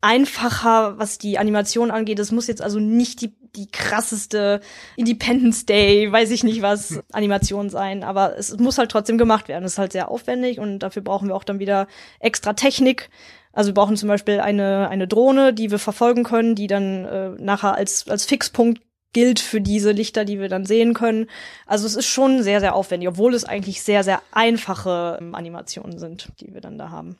[0.00, 2.18] einfacher, was die Animation angeht.
[2.18, 4.60] Es muss jetzt also nicht die, die krasseste
[4.96, 9.64] Independence Day, weiß ich nicht was, Animation sein, aber es muss halt trotzdem gemacht werden.
[9.64, 11.86] Es ist halt sehr aufwendig und dafür brauchen wir auch dann wieder
[12.20, 13.10] extra Technik.
[13.52, 17.30] Also wir brauchen zum Beispiel eine, eine Drohne, die wir verfolgen können, die dann äh,
[17.38, 18.82] nachher als, als Fixpunkt
[19.16, 21.26] gilt für diese Lichter, die wir dann sehen können.
[21.64, 25.98] Also es ist schon sehr, sehr aufwendig, obwohl es eigentlich sehr, sehr einfache ähm, Animationen
[25.98, 27.16] sind, die wir dann da haben.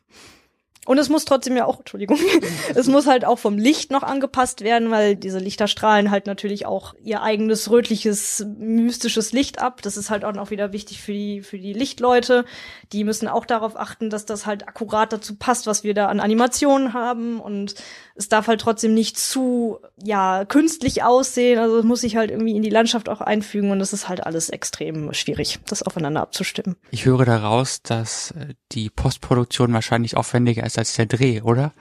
[0.86, 2.18] Und es muss trotzdem ja auch, Entschuldigung,
[2.74, 6.64] es muss halt auch vom Licht noch angepasst werden, weil diese Lichter strahlen halt natürlich
[6.64, 9.82] auch ihr eigenes rötliches, mystisches Licht ab.
[9.82, 12.44] Das ist halt auch noch wieder wichtig für die, für die Lichtleute.
[12.92, 16.20] Die müssen auch darauf achten, dass das halt akkurat dazu passt, was wir da an
[16.20, 17.40] Animationen haben.
[17.40, 17.74] Und
[18.14, 21.58] es darf halt trotzdem nicht zu, ja, künstlich aussehen.
[21.58, 23.70] Also muss sich halt irgendwie in die Landschaft auch einfügen.
[23.70, 26.76] Und es ist halt alles extrem schwierig, das aufeinander abzustimmen.
[26.90, 31.72] Ich höre daraus, dass äh, die Postproduktion wahrscheinlich aufwendiger ist als der Dreh, oder?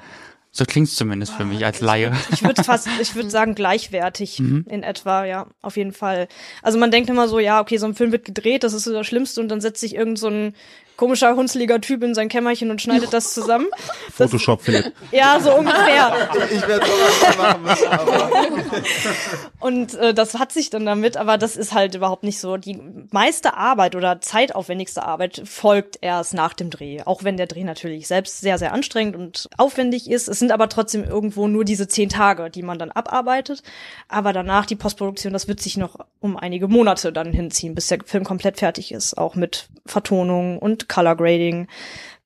[0.58, 2.14] So klingt's zumindest für mich als Laie.
[2.32, 4.66] Ich würde fast, ich würde sagen gleichwertig mhm.
[4.70, 6.30] in etwa, ja, auf jeden Fall.
[6.62, 8.94] Also man denkt immer so, ja, okay, so ein Film wird gedreht, das ist so
[8.94, 10.54] das Schlimmste und dann setzt sich irgend so ein
[10.96, 13.68] komischer, hunzliger Typ in sein Kämmerchen und schneidet das zusammen.
[14.14, 14.94] Photoshop, Philipp.
[15.12, 16.14] Ja, so ungefähr.
[16.52, 18.30] Ich werde sowas machen müssen, aber.
[19.60, 22.58] Und äh, das hat sich dann damit, aber das ist halt überhaupt nicht so.
[22.58, 22.80] Die
[23.12, 27.02] meiste Arbeit oder zeitaufwendigste Arbeit folgt erst nach dem Dreh.
[27.04, 30.28] Auch wenn der Dreh natürlich selbst sehr, sehr anstrengend und aufwendig ist.
[30.28, 33.64] Es sind aber trotzdem irgendwo nur diese zehn Tage, die man dann abarbeitet.
[34.08, 38.00] Aber danach die Postproduktion, das wird sich noch um einige Monate dann hinziehen, bis der
[38.06, 39.18] Film komplett fertig ist.
[39.18, 41.68] Auch mit Vertonung und Color Grading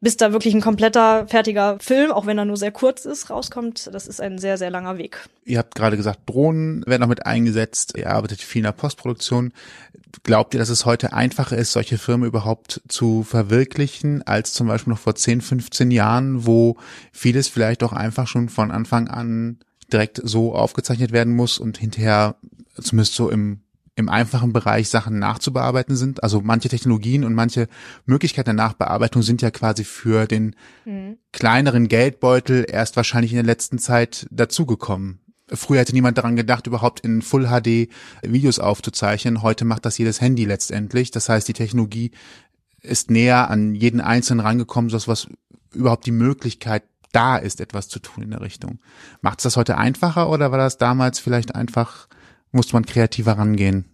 [0.02, 3.90] bis da wirklich ein kompletter, fertiger Film, auch wenn er nur sehr kurz ist, rauskommt.
[3.94, 5.28] Das ist ein sehr, sehr langer Weg.
[5.44, 7.94] Ihr habt gerade gesagt, Drohnen werden auch mit eingesetzt.
[7.98, 9.52] Ihr arbeitet viel in der Postproduktion.
[10.24, 14.92] Glaubt ihr, dass es heute einfacher ist, solche Firmen überhaupt zu verwirklichen, als zum Beispiel
[14.92, 16.78] noch vor 10, 15 Jahren, wo
[17.12, 19.60] vieles vielleicht auch einfach schon von Anfang an
[19.92, 22.36] direkt so aufgezeichnet werden muss und hinterher
[22.80, 23.62] zumindest so im
[24.00, 26.24] im einfachen Bereich Sachen nachzubearbeiten sind.
[26.24, 27.68] Also manche Technologien und manche
[28.06, 31.18] Möglichkeiten der Nachbearbeitung sind ja quasi für den mhm.
[31.34, 35.20] kleineren Geldbeutel erst wahrscheinlich in der letzten Zeit dazugekommen.
[35.52, 37.90] Früher hätte niemand daran gedacht, überhaupt in Full HD
[38.22, 39.42] Videos aufzuzeichnen.
[39.42, 41.12] Heute macht das jedes Handy letztendlich.
[41.12, 42.12] Das heißt, die Technologie
[42.82, 45.28] ist näher an jeden Einzelnen rangekommen, so was
[45.74, 48.80] überhaupt die Möglichkeit da ist, etwas zu tun in der Richtung.
[49.20, 52.08] Macht es das heute einfacher oder war das damals vielleicht einfach
[52.52, 53.86] musste man kreativer rangehen.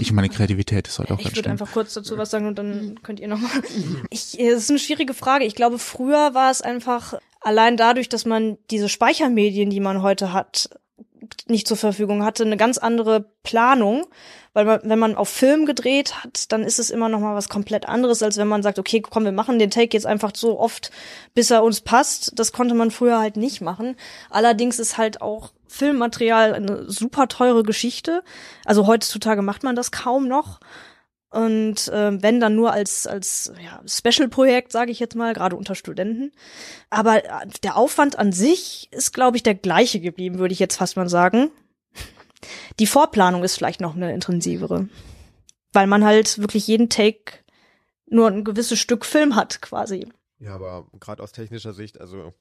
[0.00, 3.00] Ich meine, Kreativität ist halt auch Ich würde einfach kurz dazu was sagen und dann
[3.02, 3.50] könnt ihr nochmal.
[4.10, 5.44] Ich, es ist eine schwierige Frage.
[5.44, 10.32] Ich glaube, früher war es einfach allein dadurch, dass man diese Speichermedien, die man heute
[10.32, 10.70] hat,
[11.48, 14.06] nicht zur Verfügung hatte, eine ganz andere Planung,
[14.52, 17.48] weil man, wenn man auf Film gedreht hat, dann ist es immer noch mal was
[17.48, 20.58] komplett anderes, als wenn man sagt, okay, komm, wir machen den Take jetzt einfach so
[20.58, 20.90] oft,
[21.34, 22.32] bis er uns passt.
[22.38, 23.96] Das konnte man früher halt nicht machen.
[24.28, 28.24] Allerdings ist halt auch Filmmaterial eine super teure Geschichte.
[28.64, 30.60] Also heutzutage macht man das kaum noch.
[31.30, 35.76] Und äh, wenn dann nur als als ja, Special-Projekt, sage ich jetzt mal, gerade unter
[35.76, 36.32] Studenten.
[36.90, 40.76] Aber äh, der Aufwand an sich ist, glaube ich, der gleiche geblieben, würde ich jetzt
[40.76, 41.50] fast mal sagen.
[42.80, 44.88] Die Vorplanung ist vielleicht noch eine intensivere,
[45.72, 47.32] weil man halt wirklich jeden Take
[48.06, 50.08] nur ein gewisses Stück Film hat, quasi.
[50.40, 52.32] Ja, aber gerade aus technischer Sicht, also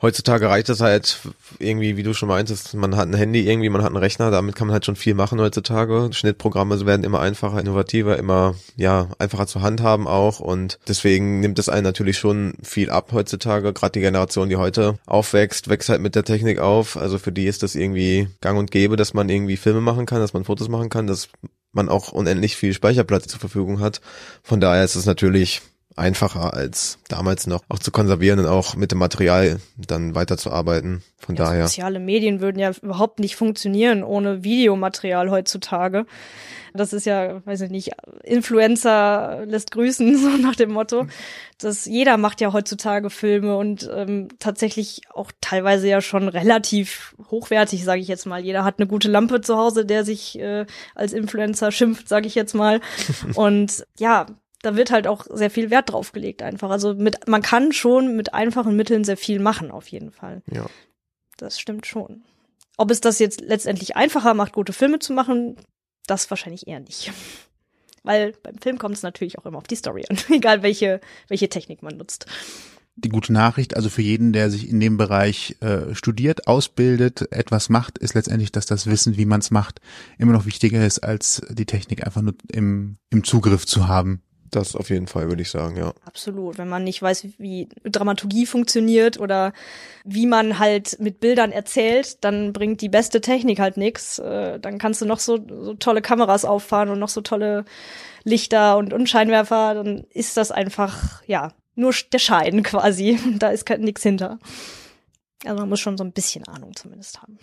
[0.00, 1.18] heutzutage reicht es halt
[1.58, 4.54] irgendwie, wie du schon meintest, man hat ein Handy irgendwie, man hat einen Rechner, damit
[4.54, 6.10] kann man halt schon viel machen heutzutage.
[6.12, 11.68] Schnittprogramme werden immer einfacher, innovativer, immer, ja, einfacher zu handhaben auch und deswegen nimmt es
[11.68, 13.72] einen natürlich schon viel ab heutzutage.
[13.72, 16.96] Gerade die Generation, die heute aufwächst, wächst halt mit der Technik auf.
[16.96, 20.20] Also für die ist das irgendwie gang und gäbe, dass man irgendwie Filme machen kann,
[20.20, 21.28] dass man Fotos machen kann, dass
[21.72, 24.00] man auch unendlich viel Speicherplatz zur Verfügung hat.
[24.42, 25.62] Von daher ist es natürlich
[25.98, 31.02] einfacher als damals noch auch zu konservieren und auch mit dem Material dann weiterzuarbeiten.
[31.18, 31.66] Von ja, daher.
[31.66, 36.06] Soziale Medien würden ja überhaupt nicht funktionieren ohne Videomaterial heutzutage.
[36.74, 37.90] Das ist ja, weiß ich nicht,
[38.22, 41.06] Influencer lässt grüßen, so nach dem Motto.
[41.58, 47.84] dass jeder macht ja heutzutage Filme und ähm, tatsächlich auch teilweise ja schon relativ hochwertig,
[47.84, 48.40] sage ich jetzt mal.
[48.40, 52.34] Jeder hat eine gute Lampe zu Hause, der sich äh, als Influencer schimpft, sage ich
[52.34, 52.80] jetzt mal.
[53.34, 54.26] Und ja,
[54.62, 56.70] da wird halt auch sehr viel Wert drauf gelegt einfach.
[56.70, 60.42] Also mit, man kann schon mit einfachen Mitteln sehr viel machen, auf jeden Fall.
[60.50, 60.66] Ja.
[61.36, 62.24] Das stimmt schon.
[62.76, 65.56] Ob es das jetzt letztendlich einfacher macht, gute Filme zu machen,
[66.06, 67.12] das wahrscheinlich eher nicht.
[68.02, 71.48] Weil beim Film kommt es natürlich auch immer auf die Story an, egal welche, welche
[71.48, 72.26] Technik man nutzt.
[72.96, 77.68] Die gute Nachricht, also für jeden, der sich in dem Bereich äh, studiert, ausbildet, etwas
[77.68, 79.80] macht, ist letztendlich, dass das Wissen, wie man es macht,
[80.16, 84.22] immer noch wichtiger ist, als die Technik einfach nur im, im Zugriff zu haben.
[84.50, 85.92] Das auf jeden Fall, würde ich sagen, ja.
[86.04, 86.58] Absolut.
[86.58, 89.52] Wenn man nicht weiß, wie Dramaturgie funktioniert oder
[90.04, 94.18] wie man halt mit Bildern erzählt, dann bringt die beste Technik halt nix.
[94.18, 97.64] Äh, dann kannst du noch so, so tolle Kameras auffahren und noch so tolle
[98.24, 103.18] Lichter und, und Scheinwerfer, dann ist das einfach, ja, nur der Schein quasi.
[103.38, 104.38] Da ist nichts hinter.
[105.44, 107.38] Also man muss schon so ein bisschen Ahnung zumindest haben.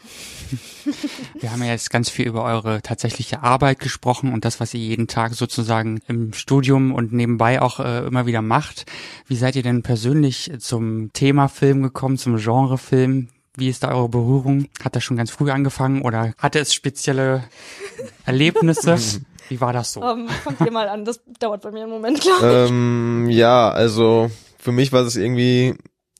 [1.39, 4.81] Wir haben ja jetzt ganz viel über eure tatsächliche Arbeit gesprochen und das, was ihr
[4.81, 8.85] jeden Tag sozusagen im Studium und nebenbei auch äh, immer wieder macht.
[9.27, 13.29] Wie seid ihr denn persönlich zum Thema Film gekommen, zum Genre Film?
[13.55, 14.67] Wie ist da eure Berührung?
[14.83, 17.45] Hat das schon ganz früh angefangen oder hatte es spezielle
[18.25, 18.97] Erlebnisse?
[19.49, 20.01] Wie war das so?
[20.01, 22.71] Um, ähm, fangt ihr mal an, das dauert bei mir einen Moment, glaube ich.
[22.71, 25.75] Ähm, ja, also für mich war es irgendwie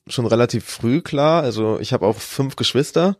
[0.06, 1.42] schon relativ früh klar.
[1.42, 3.16] Also ich habe auch fünf Geschwister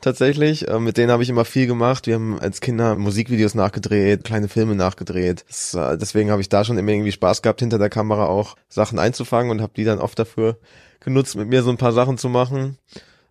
[0.00, 0.68] tatsächlich.
[0.68, 2.06] Äh, mit denen habe ich immer viel gemacht.
[2.06, 5.44] Wir haben als Kinder Musikvideos nachgedreht, kleine Filme nachgedreht.
[5.48, 8.56] Das, äh, deswegen habe ich da schon immer irgendwie Spaß gehabt, hinter der Kamera auch
[8.68, 10.58] Sachen einzufangen und habe die dann oft dafür
[11.00, 12.78] genutzt, mit mir so ein paar Sachen zu machen.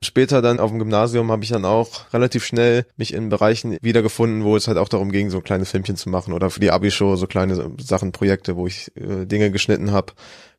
[0.03, 4.43] Später dann auf dem Gymnasium habe ich dann auch relativ schnell mich in Bereichen wiedergefunden,
[4.43, 7.15] wo es halt auch darum ging, so kleine Filmchen zu machen oder für die Abi-Show
[7.15, 10.13] so kleine Sachen, Projekte, wo ich äh, Dinge geschnitten habe.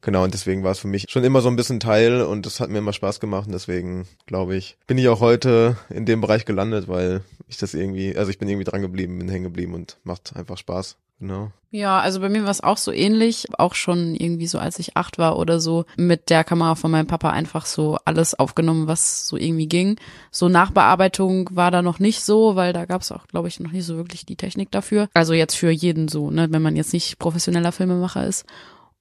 [0.05, 2.61] Genau, und deswegen war es für mich schon immer so ein bisschen Teil und das
[2.61, 6.21] hat mir immer Spaß gemacht und deswegen glaube ich, bin ich auch heute in dem
[6.21, 9.73] Bereich gelandet, weil ich das irgendwie, also ich bin irgendwie dran geblieben, bin hängen geblieben
[9.73, 10.97] und macht einfach Spaß.
[11.21, 11.53] Genau.
[11.71, 14.97] Ja, also bei mir war es auch so ähnlich, auch schon irgendwie so, als ich
[14.97, 19.27] acht war oder so, mit der Kamera von meinem Papa einfach so alles aufgenommen, was
[19.27, 19.97] so irgendwie ging.
[20.31, 23.73] So Nachbearbeitung war da noch nicht so, weil da gab es auch, glaube ich, noch
[23.73, 25.09] nicht so wirklich die Technik dafür.
[25.15, 28.45] Also jetzt für jeden so, ne, wenn man jetzt nicht professioneller Filmemacher ist.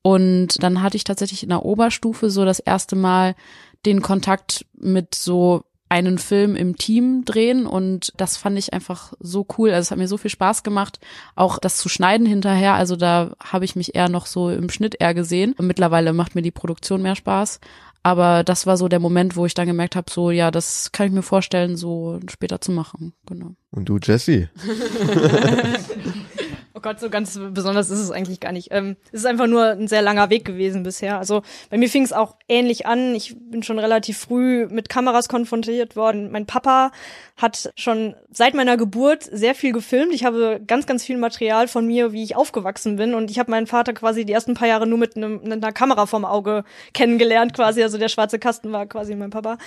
[0.03, 3.35] Und dann hatte ich tatsächlich in der Oberstufe so das erste Mal
[3.85, 5.63] den Kontakt mit so
[5.93, 9.69] einen Film im Team drehen und das fand ich einfach so cool.
[9.69, 10.99] Also es hat mir so viel Spaß gemacht,
[11.35, 12.73] auch das zu schneiden hinterher.
[12.73, 15.53] Also da habe ich mich eher noch so im Schnitt eher gesehen.
[15.53, 17.59] Und mittlerweile macht mir die Produktion mehr Spaß.
[18.01, 21.07] Aber das war so der Moment, wo ich dann gemerkt habe, so ja, das kann
[21.07, 23.13] ich mir vorstellen, so später zu machen.
[23.27, 23.55] Genau.
[23.69, 24.49] Und du, Jesse?
[26.83, 28.67] Gott, so ganz besonders ist es eigentlich gar nicht.
[28.71, 31.17] Ähm, es ist einfach nur ein sehr langer Weg gewesen bisher.
[31.17, 33.15] Also bei mir fing es auch ähnlich an.
[33.15, 36.31] Ich bin schon relativ früh mit Kameras konfrontiert worden.
[36.31, 36.91] Mein Papa
[37.37, 40.13] hat schon seit meiner Geburt sehr viel gefilmt.
[40.13, 43.13] Ich habe ganz, ganz viel Material von mir, wie ich aufgewachsen bin.
[43.13, 45.71] Und ich habe meinen Vater quasi die ersten paar Jahre nur mit, einem, mit einer
[45.71, 47.81] Kamera vorm Auge kennengelernt, quasi.
[47.81, 49.57] Also der schwarze Kasten war quasi mein Papa.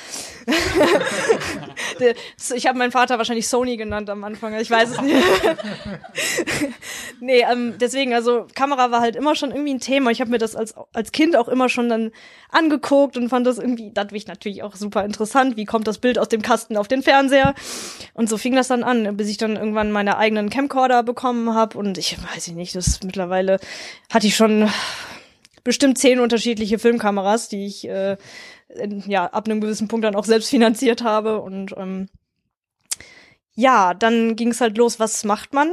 [2.55, 4.55] ich habe meinen Vater wahrscheinlich Sony genannt am Anfang.
[4.61, 5.17] Ich weiß es nicht.
[7.21, 10.11] nee, ähm, deswegen, also Kamera war halt immer schon irgendwie ein Thema.
[10.11, 12.13] Ich habe mir das als, als Kind auch immer schon dann
[12.51, 15.57] angeguckt und fand das irgendwie, dadurch natürlich auch super interessant.
[15.57, 17.55] Wie kommt das Bild aus dem Kasten auf den Fernseher?
[18.15, 21.79] Und so fing das dann an, bis ich dann irgendwann meine eigenen Camcorder bekommen habe.
[21.79, 23.59] Und ich weiß ich nicht, das mittlerweile
[24.11, 24.69] hatte ich schon
[25.65, 28.17] bestimmt zehn unterschiedliche Filmkameras, die ich äh,
[29.07, 31.41] ja ab einem gewissen Punkt dann auch selbst finanziert habe.
[31.41, 32.09] Und ähm,
[33.57, 35.71] ja, dann ging es halt los, was macht man?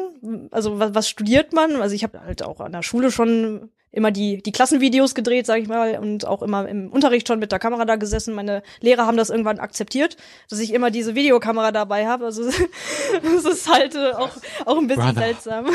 [0.51, 1.75] Also was, was studiert man?
[1.75, 5.61] Also ich habe halt auch an der Schule schon immer die, die Klassenvideos gedreht, sag
[5.61, 8.33] ich mal, und auch immer im Unterricht schon mit der Kamera da gesessen.
[8.33, 10.15] Meine Lehrer haben das irgendwann akzeptiert,
[10.49, 12.25] dass ich immer diese Videokamera dabei habe.
[12.25, 12.49] Also
[13.21, 14.31] das ist halt äh, auch,
[14.65, 15.21] auch ein bisschen Brother.
[15.21, 15.65] seltsam.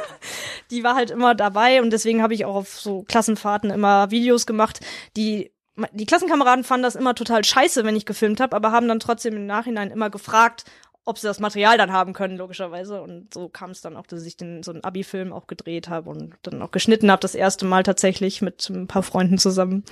[0.70, 4.46] die war halt immer dabei und deswegen habe ich auch auf so Klassenfahrten immer Videos
[4.46, 4.80] gemacht,
[5.16, 5.52] die
[5.92, 9.34] die Klassenkameraden fanden das immer total scheiße, wenn ich gefilmt habe, aber haben dann trotzdem
[9.34, 10.64] im Nachhinein immer gefragt,
[11.04, 13.02] ob sie das Material dann haben können, logischerweise.
[13.02, 16.10] Und so kam es dann auch, dass ich den, so einen Abi-Film auch gedreht habe
[16.10, 19.84] und dann auch geschnitten habe, das erste Mal tatsächlich mit ein paar Freunden zusammen.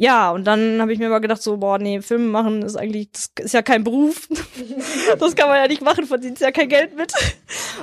[0.00, 3.10] Ja, und dann habe ich mir aber gedacht, so, boah, nee, Filme machen ist eigentlich,
[3.10, 4.28] das ist ja kein Beruf.
[5.18, 7.12] das kann man ja nicht machen, verdient ja kein Geld mit.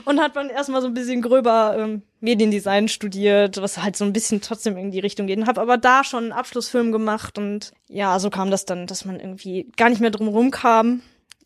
[0.06, 4.14] Und hat man erstmal so ein bisschen gröber ähm, Mediendesign studiert, was halt so ein
[4.14, 5.40] bisschen trotzdem in die Richtung geht.
[5.40, 9.04] Und habe aber da schon einen Abschlussfilm gemacht und ja, so kam das dann, dass
[9.04, 11.02] man irgendwie gar nicht mehr drum rumkam,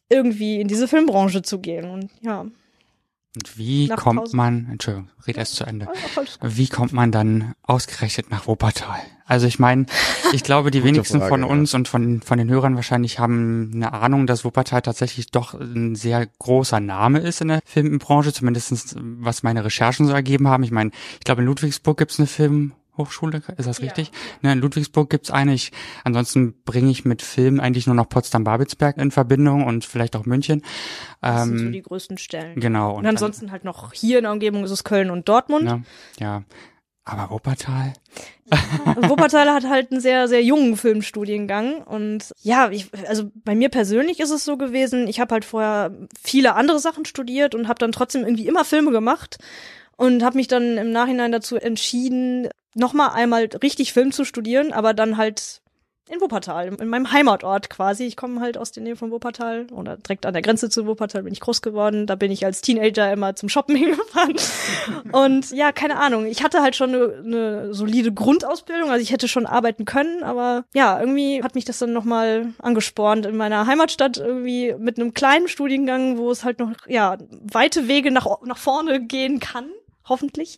[0.09, 1.89] irgendwie in diese Filmbranche zu gehen.
[1.89, 2.45] Und ja.
[3.35, 4.35] Und wie Nach kommt Pause.
[4.35, 5.87] man, Entschuldigung, red erst zu Ende.
[6.41, 8.99] Wie kommt man dann ausgerechnet nach Wuppertal?
[9.25, 9.85] Also ich meine,
[10.33, 11.47] ich glaube, die wenigsten Frage, von ja.
[11.47, 15.93] uns und von, von den Hörern wahrscheinlich haben eine Ahnung, dass Wuppertal tatsächlich doch ein
[15.93, 20.63] sehr großer Name ist in der Filmbranche, zumindestens was meine Recherchen so ergeben haben.
[20.63, 22.27] Ich meine, ich glaube, in Ludwigsburg gibt's eine
[23.05, 24.11] Filmhochschule, ist das richtig?
[24.41, 25.53] Ne, in Ludwigsburg gibt's eine.
[25.53, 25.71] Ich,
[26.03, 30.63] ansonsten bringe ich mit Film eigentlich nur noch Potsdam-Babelsberg in Verbindung und vielleicht auch München.
[31.21, 32.59] Das sind so Ähm, die größten Stellen.
[32.59, 32.97] genau.
[32.97, 35.65] Und ansonsten halt noch hier in der Umgebung ist es Köln und Dortmund.
[35.65, 35.81] Ja,
[36.19, 36.43] ja.
[37.05, 37.93] Aber Wuppertal?
[38.95, 41.81] Und Wuppertal hat halt einen sehr, sehr jungen Filmstudiengang.
[41.81, 45.91] Und ja, ich, also bei mir persönlich ist es so gewesen, ich habe halt vorher
[46.21, 49.39] viele andere Sachen studiert und habe dann trotzdem irgendwie immer Filme gemacht
[49.97, 52.47] und habe mich dann im Nachhinein dazu entschieden,
[52.79, 55.61] nochmal einmal richtig Film zu studieren, aber dann halt
[56.09, 58.05] in Wuppertal, in meinem Heimatort quasi.
[58.05, 61.23] Ich komme halt aus der Nähe von Wuppertal oder direkt an der Grenze zu Wuppertal
[61.23, 62.07] bin ich groß geworden.
[62.07, 64.35] Da bin ich als Teenager immer zum Shoppen hingefahren.
[65.11, 66.25] Und ja, keine Ahnung.
[66.25, 70.65] Ich hatte halt schon eine, eine solide Grundausbildung, also ich hätte schon arbeiten können, aber
[70.73, 75.47] ja, irgendwie hat mich das dann nochmal angespornt in meiner Heimatstadt irgendwie mit einem kleinen
[75.47, 79.69] Studiengang, wo es halt noch, ja, weite Wege nach, nach vorne gehen kann,
[80.07, 80.57] hoffentlich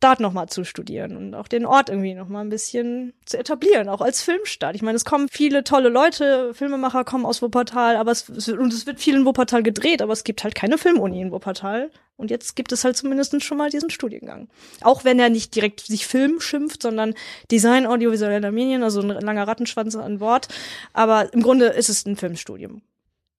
[0.00, 4.00] dort nochmal zu studieren und auch den Ort irgendwie nochmal ein bisschen zu etablieren, auch
[4.00, 4.74] als Filmstadt.
[4.74, 8.86] Ich meine, es kommen viele tolle Leute, Filmemacher kommen aus Wuppertal, aber es, und es
[8.86, 11.90] wird viel in Wuppertal gedreht, aber es gibt halt keine Filmuni in Wuppertal.
[12.16, 14.48] Und jetzt gibt es halt zumindest schon mal diesen Studiengang.
[14.80, 17.14] Auch wenn er nicht direkt sich Film schimpft, sondern
[17.50, 20.48] Design audiovisueller Medien, also ein langer Rattenschwanz an Bord.
[20.94, 22.80] Aber im Grunde ist es ein Filmstudium.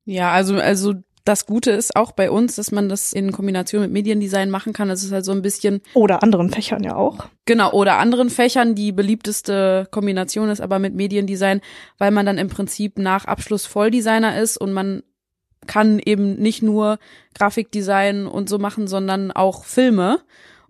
[0.05, 0.93] Ja, also, also
[1.27, 4.87] das Gute ist auch bei uns, dass man das in Kombination mit Mediendesign machen kann.
[4.87, 7.25] Das ist halt so ein bisschen, Oder anderen Fächern ja auch.
[7.45, 8.75] genau, oder anderen Fächern.
[8.75, 11.61] Die beliebteste Kombination ist aber mit Mediendesign,
[11.97, 15.03] weil man dann im Prinzip nach Abschluss Volldesigner ist und man
[15.65, 16.97] kann eben nicht nur
[17.33, 20.19] Grafikdesign und so machen, sondern auch Filme.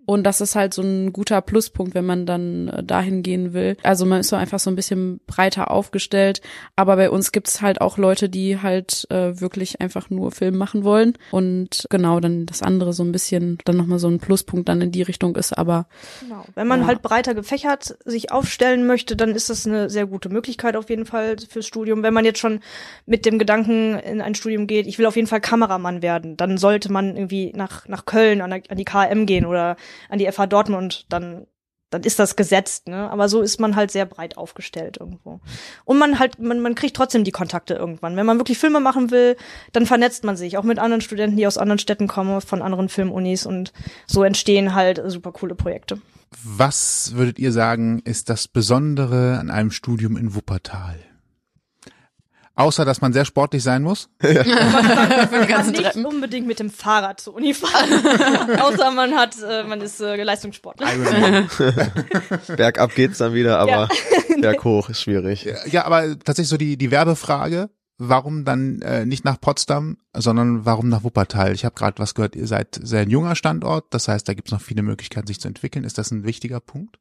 [0.08, 3.76] Und das ist halt so ein guter Pluspunkt, wenn man dann äh, dahin gehen will.
[3.82, 6.40] Also man ist so einfach so ein bisschen breiter aufgestellt.
[6.76, 10.82] Aber bei uns gibt's halt auch Leute, die halt äh, wirklich einfach nur Film machen
[10.82, 11.12] wollen.
[11.30, 14.92] Und genau, dann das andere so ein bisschen dann nochmal so ein Pluspunkt dann in
[14.92, 15.52] die Richtung ist.
[15.58, 15.86] Aber
[16.22, 16.42] Genau.
[16.54, 16.86] Wenn man Ja.
[16.86, 21.04] halt breiter gefächert sich aufstellen möchte, dann ist das eine sehr gute Möglichkeit auf jeden
[21.04, 22.02] Fall fürs Studium.
[22.02, 22.60] Wenn man jetzt schon
[23.04, 26.56] mit dem Gedanken in ein Studium geht, ich will auf jeden Fall Kameramann werden, dann
[26.56, 29.76] sollte man irgendwie nach, nach Köln an, die KM gehen oder
[30.08, 31.46] an die FH Dortmund, dann
[31.90, 33.10] dann ist das gesetzt, ne?
[33.10, 35.40] Aber so ist man halt sehr breit aufgestellt irgendwo.
[35.84, 38.16] Und man halt, man, man kriegt trotzdem die Kontakte irgendwann.
[38.16, 39.36] Wenn man wirklich Filme machen will,
[39.72, 42.88] dann vernetzt man sich auch mit anderen Studenten, die aus anderen Städten kommen, von anderen
[42.88, 43.72] Filmunis und
[44.06, 46.00] so entstehen halt super coole Projekte.
[46.44, 50.98] Was würdet ihr sagen, ist das Besondere an einem Studium in Wuppertal?
[52.58, 54.08] Außer, dass man sehr sportlich sein muss.
[54.22, 58.58] die Man ganzen nicht unbedingt mit dem Fahrrad zur Uni fahren.
[58.60, 60.88] Außer man hat, äh, man ist äh, Leistungssportler.
[62.56, 63.88] Bergab geht's dann wieder, aber
[64.28, 64.40] Ja.
[64.40, 65.48] berghoch ist schwierig.
[65.70, 70.88] Ja, aber tatsächlich so die, die Werbefrage, warum dann äh, nicht nach Potsdam, sondern warum
[70.88, 71.52] nach Wuppertal?
[71.52, 74.50] Ich habe gerade was gehört, ihr seid sehr ein junger Standort, das heißt, da gibt's
[74.50, 75.84] noch viele Möglichkeiten, sich zu entwickeln.
[75.84, 76.98] Ist das ein wichtiger Punkt?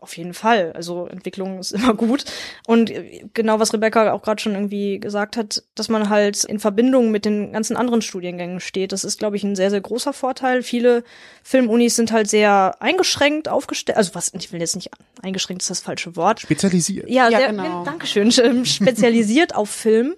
[0.00, 0.72] Auf jeden Fall.
[0.72, 2.24] Also Entwicklung ist immer gut.
[2.66, 6.58] Und äh, genau, was Rebecca auch gerade schon irgendwie gesagt hat, dass man halt in
[6.58, 10.12] Verbindung mit den ganzen anderen Studiengängen steht, das ist, glaube ich, ein sehr, sehr großer
[10.12, 10.62] Vorteil.
[10.62, 11.04] Viele
[11.42, 13.98] Filmunis sind halt sehr eingeschränkt aufgestellt.
[13.98, 14.90] Also was, ich will jetzt nicht,
[15.22, 16.40] eingeschränkt ist das falsche Wort.
[16.40, 17.08] Spezialisiert.
[17.08, 17.84] Ja, Ja, sehr, genau.
[17.84, 18.32] Dankeschön.
[18.42, 20.14] ähm, Spezialisiert auf Film.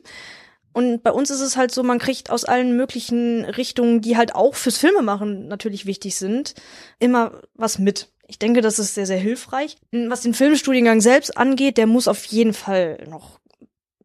[0.73, 4.35] Und bei uns ist es halt so, man kriegt aus allen möglichen Richtungen, die halt
[4.35, 6.55] auch fürs Filmemachen natürlich wichtig sind,
[6.99, 8.11] immer was mit.
[8.29, 9.79] Ich denke, das ist sehr, sehr hilfreich.
[9.91, 13.41] Was den Filmstudiengang selbst angeht, der muss auf jeden Fall noch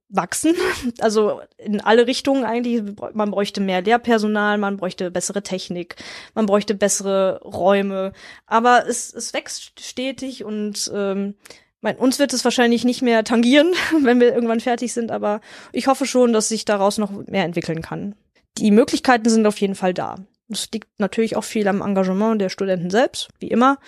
[0.09, 0.55] wachsen.
[0.99, 2.83] Also in alle Richtungen eigentlich.
[3.13, 5.95] Man bräuchte mehr Lehrpersonal, man bräuchte bessere Technik,
[6.33, 8.13] man bräuchte bessere Räume.
[8.45, 11.35] Aber es, es wächst stetig und ähm,
[11.81, 15.41] mein, uns wird es wahrscheinlich nicht mehr tangieren, wenn wir irgendwann fertig sind, aber
[15.73, 18.15] ich hoffe schon, dass sich daraus noch mehr entwickeln kann.
[18.57, 20.15] Die Möglichkeiten sind auf jeden Fall da.
[20.49, 23.79] Es liegt natürlich auch viel am Engagement der Studenten selbst, wie immer.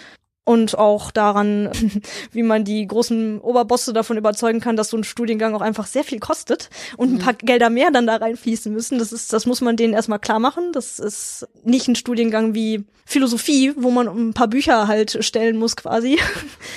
[0.46, 1.70] Und auch daran,
[2.32, 6.04] wie man die großen Oberbosse davon überzeugen kann, dass so ein Studiengang auch einfach sehr
[6.04, 9.00] viel kostet und ein paar Gelder mehr dann da reinfließen müssen.
[9.00, 10.72] Das ist, das muss man denen erstmal klar machen.
[10.72, 15.76] Das ist nicht ein Studiengang wie Philosophie, wo man ein paar Bücher halt stellen muss
[15.76, 16.20] quasi.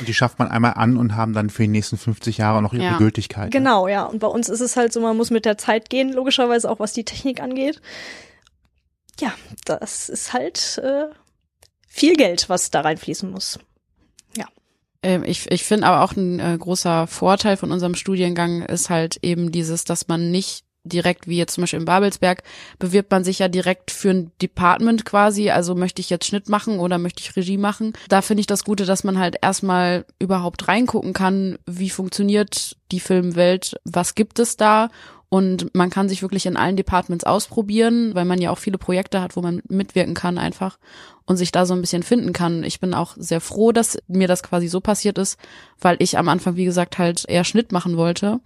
[0.00, 2.72] Und die schafft man einmal an und haben dann für die nächsten 50 Jahre noch
[2.72, 2.98] ihre Ja.
[2.98, 3.44] Gültigkeit.
[3.44, 3.50] ne?
[3.50, 4.04] Genau, ja.
[4.04, 6.80] Und bei uns ist es halt so, man muss mit der Zeit gehen, logischerweise auch
[6.80, 7.80] was die Technik angeht.
[9.20, 9.32] Ja,
[9.64, 11.06] das ist halt äh,
[11.88, 13.58] viel Geld, was da reinfließen muss.
[15.02, 19.18] Ähm, ich ich finde aber auch ein äh, großer Vorteil von unserem Studiengang ist halt
[19.22, 22.42] eben dieses, dass man nicht direkt, wie jetzt zum Beispiel in Babelsberg,
[22.78, 25.50] bewirbt man sich ja direkt für ein Department quasi.
[25.50, 27.92] Also möchte ich jetzt Schnitt machen oder möchte ich Regie machen.
[28.08, 33.00] Da finde ich das Gute, dass man halt erstmal überhaupt reingucken kann, wie funktioniert die
[33.00, 34.88] Filmwelt, was gibt es da
[35.30, 39.20] und man kann sich wirklich in allen Departments ausprobieren, weil man ja auch viele Projekte
[39.20, 40.78] hat, wo man mitwirken kann einfach
[41.26, 42.64] und sich da so ein bisschen finden kann.
[42.64, 45.38] Ich bin auch sehr froh, dass mir das quasi so passiert ist,
[45.80, 48.40] weil ich am Anfang, wie gesagt, halt eher Schnitt machen wollte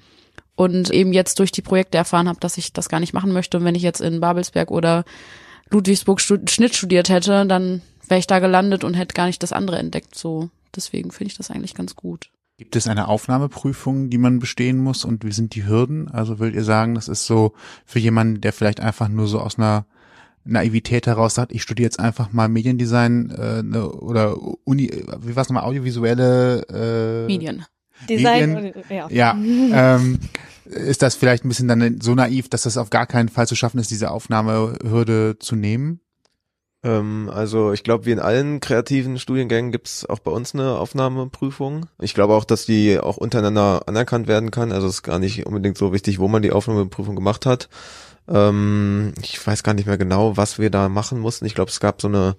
[0.57, 3.59] und eben jetzt durch die Projekte erfahren habe, dass ich das gar nicht machen möchte.
[3.59, 5.05] Und wenn ich jetzt in Babelsberg oder
[5.71, 9.53] Ludwigsburg stud Schnitt studiert hätte, dann wäre ich da gelandet und hätte gar nicht das
[9.53, 10.17] andere entdeckt.
[10.17, 12.31] So, deswegen finde ich das eigentlich ganz gut.
[12.63, 16.09] Gibt es eine Aufnahmeprüfung, die man bestehen muss und wie sind die Hürden?
[16.09, 17.55] Also würdet ihr sagen, das ist so
[17.85, 19.85] für jemanden, der vielleicht einfach nur so aus einer
[20.45, 24.89] Naivität heraus sagt, ich studiere jetzt einfach mal Mediendesign äh, ne, oder Uni,
[25.23, 27.65] wie war es nochmal, audiovisuelle äh, Medien.
[28.09, 28.85] Design, Medien?
[28.89, 29.09] ja.
[29.11, 29.37] Ja,
[29.97, 30.21] ähm,
[30.65, 33.57] ist das vielleicht ein bisschen dann so naiv, dass das auf gar keinen Fall zu
[33.57, 36.01] schaffen ist, diese Aufnahmehürde zu nehmen?
[36.85, 41.87] Ähm, also ich glaube, wie in allen kreativen Studiengängen gibt's auch bei uns eine Aufnahmeprüfung.
[42.01, 44.73] Ich glaube auch, dass die auch untereinander anerkannt werden kann.
[44.73, 47.69] Also es ist gar nicht unbedingt so wichtig, wo man die Aufnahmeprüfung gemacht hat.
[48.29, 51.47] Ähm, ich weiß gar nicht mehr genau, was wir da machen mussten.
[51.47, 52.37] Ich glaube, es gab so eine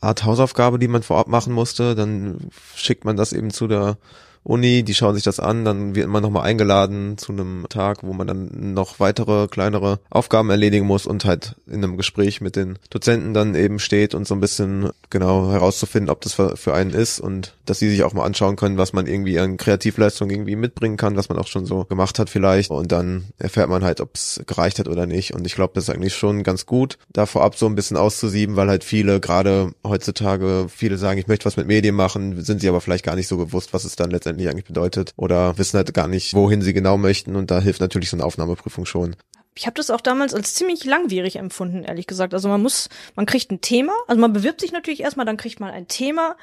[0.00, 1.94] Art Hausaufgabe, die man vor Ort machen musste.
[1.94, 3.98] Dann schickt man das eben zu der
[4.46, 8.12] Uni, die schauen sich das an, dann wird man nochmal eingeladen zu einem Tag, wo
[8.12, 12.78] man dann noch weitere kleinere Aufgaben erledigen muss und halt in einem Gespräch mit den
[12.90, 17.18] Dozenten dann eben steht und so ein bisschen genau herauszufinden, ob das für, einen ist
[17.18, 20.96] und dass sie sich auch mal anschauen können, was man irgendwie an Kreativleistung irgendwie mitbringen
[20.96, 22.70] kann, was man auch schon so gemacht hat vielleicht.
[22.70, 25.34] Und dann erfährt man halt, ob es gereicht hat oder nicht.
[25.34, 28.56] Und ich glaube, das ist eigentlich schon ganz gut, da vorab so ein bisschen auszusieben,
[28.56, 32.68] weil halt viele gerade heutzutage viele sagen, ich möchte was mit Medien machen, sind sie
[32.68, 35.92] aber vielleicht gar nicht so bewusst, was es dann letztendlich eigentlich bedeutet oder wissen halt
[35.94, 39.16] gar nicht, wohin sie genau möchten und da hilft natürlich so eine Aufnahmeprüfung schon.
[39.54, 42.34] Ich habe das auch damals als ziemlich langwierig empfunden, ehrlich gesagt.
[42.34, 45.60] Also man muss, man kriegt ein Thema, also man bewirbt sich natürlich erstmal, dann kriegt
[45.60, 46.36] man ein Thema,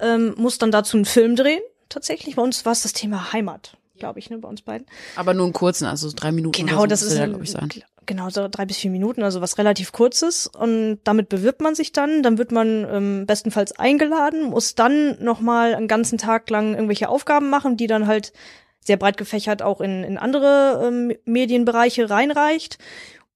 [0.00, 1.62] ähm, muss dann dazu einen Film drehen.
[1.88, 4.86] Tatsächlich, bei uns war es das Thema Heimat, glaube ich, ne, bei uns beiden.
[5.16, 6.66] Aber nur einen kurzen, also drei Minuten.
[6.66, 7.68] Genau, oder so das ist der, ein, glaub ich, sein.
[8.06, 10.46] Genau so drei bis vier Minuten, also was relativ kurzes.
[10.46, 12.22] Und damit bewirbt man sich dann.
[12.22, 17.50] Dann wird man ähm, bestenfalls eingeladen, muss dann nochmal einen ganzen Tag lang irgendwelche Aufgaben
[17.50, 18.32] machen, die dann halt
[18.80, 22.78] sehr breit gefächert auch in, in andere ähm, Medienbereiche reinreicht.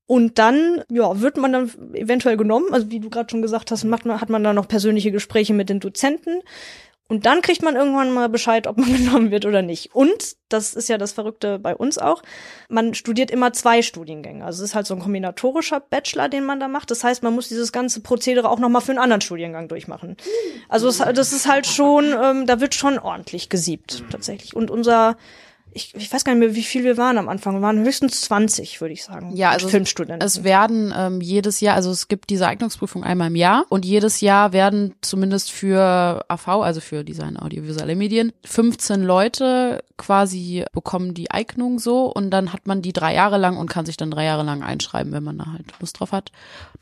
[0.08, 2.72] Und dann, ja, wird man dann eventuell genommen.
[2.72, 5.52] Also wie du gerade schon gesagt hast, macht man, hat man dann noch persönliche Gespräche
[5.52, 6.42] mit den Dozenten.
[7.08, 9.94] Und dann kriegt man irgendwann mal Bescheid, ob man genommen wird oder nicht.
[9.94, 12.22] Und, das ist ja das Verrückte bei uns auch,
[12.68, 14.44] man studiert immer zwei Studiengänge.
[14.44, 16.90] Also es ist halt so ein kombinatorischer Bachelor, den man da macht.
[16.90, 20.16] Das heißt, man muss dieses ganze Prozedere auch nochmal für einen anderen Studiengang durchmachen.
[20.68, 24.54] Also es, das ist halt schon, ähm, da wird schon ordentlich gesiebt, tatsächlich.
[24.56, 25.16] Und unser,
[25.76, 27.54] ich, ich weiß gar nicht mehr, wie viel wir waren am Anfang.
[27.54, 29.36] Wir waren höchstens 20, würde ich sagen.
[29.36, 30.26] Ja, also Filmstudenten.
[30.26, 34.22] Es werden ähm, jedes Jahr, also es gibt diese Eignungsprüfung einmal im Jahr und jedes
[34.22, 41.30] Jahr werden zumindest für AV, also für Design Audiovisuelle Medien, 15 Leute quasi bekommen die
[41.30, 44.24] Eignung so und dann hat man die drei Jahre lang und kann sich dann drei
[44.24, 46.32] Jahre lang einschreiben, wenn man da halt Lust drauf hat.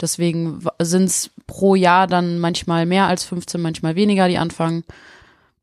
[0.00, 4.84] Deswegen sind es pro Jahr dann manchmal mehr als 15, manchmal weniger, die anfangen.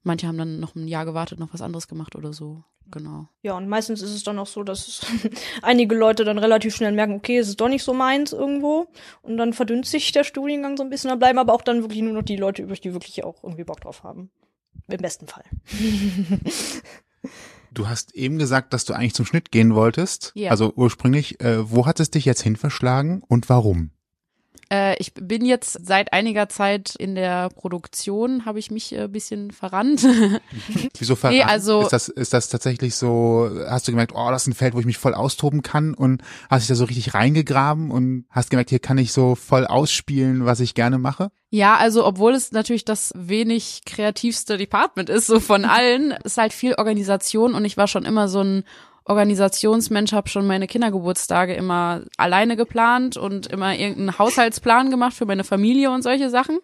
[0.03, 2.63] Manche haben dann noch ein Jahr gewartet, noch was anderes gemacht oder so.
[2.89, 3.27] Genau.
[3.41, 5.05] Ja, und meistens ist es dann auch so, dass
[5.61, 8.87] einige Leute dann relativ schnell merken, okay, es ist doch nicht so meins irgendwo.
[9.21, 11.09] Und dann verdünnt sich der Studiengang so ein bisschen.
[11.09, 13.63] Dann bleiben aber auch dann wirklich nur noch die Leute übrig, die wirklich auch irgendwie
[13.63, 14.31] Bock drauf haben.
[14.87, 15.43] Im besten Fall.
[17.73, 20.33] Du hast eben gesagt, dass du eigentlich zum Schnitt gehen wolltest.
[20.35, 20.51] Ja.
[20.51, 23.91] Also ursprünglich, äh, wo hat es dich jetzt hin verschlagen und warum?
[24.71, 29.51] Äh, ich bin jetzt seit einiger Zeit in der Produktion, habe ich mich äh, bisschen
[29.51, 30.03] verrannt.
[30.97, 31.39] Wieso verraten?
[31.39, 33.49] Nee, also- ist das ist das tatsächlich so?
[33.67, 36.21] Hast du gemerkt, oh, das ist ein Feld, wo ich mich voll austoben kann und
[36.49, 40.45] hast dich da so richtig reingegraben und hast gemerkt, hier kann ich so voll ausspielen,
[40.45, 41.31] was ich gerne mache?
[41.53, 46.53] ja, also obwohl es natürlich das wenig kreativste Department ist, so von allen, ist halt
[46.53, 48.63] viel Organisation und ich war schon immer so ein
[49.05, 55.43] Organisationsmensch, habe schon meine Kindergeburtstage immer alleine geplant und immer irgendeinen Haushaltsplan gemacht für meine
[55.43, 56.59] Familie und solche Sachen.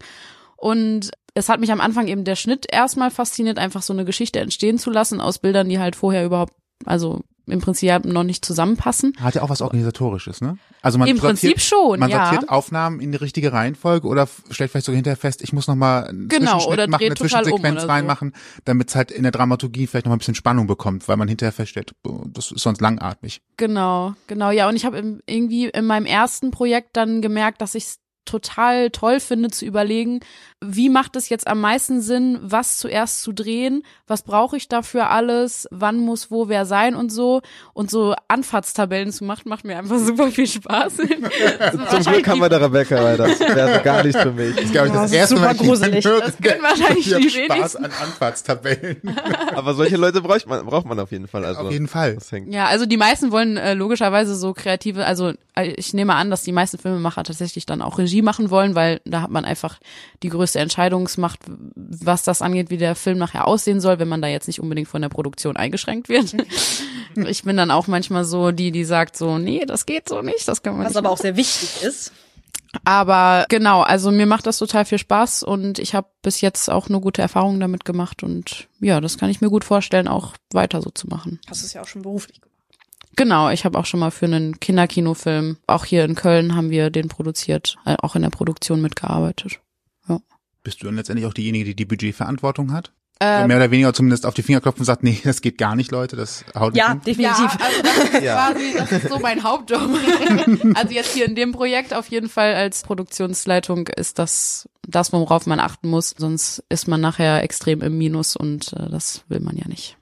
[0.55, 4.39] Und es hat mich am Anfang eben der Schnitt erstmal fasziniert, einfach so eine Geschichte
[4.39, 6.53] entstehen zu lassen aus Bildern, die halt vorher überhaupt,
[6.85, 9.14] also im Prinzip noch nicht zusammenpassen.
[9.20, 10.58] Hat ja auch was Organisatorisches, ne?
[10.82, 12.26] Also man Im sortiert, Prinzip schon, man ja.
[12.26, 15.76] sortiert Aufnahmen in die richtige Reihenfolge oder stellt vielleicht sogar hinterher fest, ich muss noch
[15.76, 17.88] mal einen Genau, Zwischenschnitt oder machen, eine um Zwischensequenz oder so.
[17.88, 18.34] reinmachen,
[18.66, 21.52] damit es halt in der Dramaturgie vielleicht noch ein bisschen Spannung bekommt, weil man hinterher
[21.52, 23.41] feststellt, oh, das ist sonst langatmig.
[23.58, 24.68] Genau, genau, ja.
[24.68, 29.19] Und ich habe irgendwie in meinem ersten Projekt dann gemerkt, dass ich es total toll
[29.19, 30.19] finde zu überlegen,
[30.63, 35.09] wie macht es jetzt am meisten Sinn, was zuerst zu drehen, was brauche ich dafür
[35.11, 37.41] alles, wann muss wo wer sein und so.
[37.73, 40.93] Und so Anfahrtstabellen zu machen, macht mir einfach super viel Spaß.
[40.97, 44.55] Zum Glück haben wir da Rebecca, weil das wäre gar nicht für mich.
[44.55, 46.05] Das ist, glaube ich, das das ist erste super Mal, ich gruselig.
[46.05, 47.86] höre, Das können wahrscheinlich die Spaß wenigsten.
[47.86, 49.01] an Anfahrtstabellen.
[49.55, 51.45] Aber solche Leute braucht man, braucht man auf jeden Fall.
[51.45, 52.15] Also, Auf jeden Fall.
[52.15, 52.32] Das.
[52.47, 56.41] Ja, also die meisten wollen äh, logischerweise so kreative, also äh, ich nehme an, dass
[56.41, 59.80] die meisten Filmemacher tatsächlich dann auch Regie machen wollen, weil da hat man einfach
[60.24, 61.39] die größte Entscheidungsmacht,
[61.76, 64.88] was das angeht, wie der Film nachher aussehen soll, wenn man da jetzt nicht unbedingt
[64.88, 66.36] von der Produktion eingeschränkt wird.
[67.15, 70.47] ich bin dann auch manchmal so die, die sagt so, nee, das geht so nicht,
[70.47, 72.11] das kann man Was nicht aber auch sehr wichtig ist.
[72.84, 76.89] aber genau, also mir macht das total viel Spaß und ich habe bis jetzt auch
[76.89, 80.82] nur gute Erfahrungen damit gemacht und ja, das kann ich mir gut vorstellen, auch weiter
[80.82, 81.39] so zu machen.
[81.49, 82.47] Hast es ja auch schon beruflich gemacht.
[83.18, 86.89] Genau, ich habe auch schon mal für einen Kinderkinofilm, auch hier in Köln haben wir
[86.89, 89.59] den produziert, äh, auch in der Produktion mitgearbeitet.
[90.63, 92.91] Bist du dann letztendlich auch diejenige, die die Budgetverantwortung hat?
[93.22, 95.76] Ähm, mehr oder weniger zumindest auf die Finger klopfen und sagt, nee, das geht gar
[95.78, 97.01] nicht, Leute, das haut nicht Ja, hin.
[97.05, 97.39] definitiv.
[97.39, 98.36] Ja, also das ist Ja.
[98.51, 99.82] quasi, das ist so mein Hauptjob.
[100.76, 105.45] also jetzt hier in dem Projekt auf jeden Fall als Produktionsleitung ist das das, worauf
[105.47, 106.13] man achten muss.
[106.18, 109.97] Sonst ist man nachher extrem im Minus und äh, das will man ja nicht.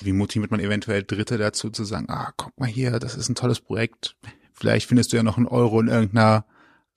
[0.00, 3.34] Wie motiviert man eventuell Dritte dazu zu sagen, ah, guck mal hier, das ist ein
[3.34, 4.16] tolles Projekt.
[4.52, 6.44] Vielleicht findest du ja noch einen Euro in irgendeiner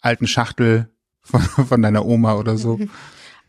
[0.01, 0.89] alten Schachtel
[1.21, 2.79] von, von deiner Oma oder so.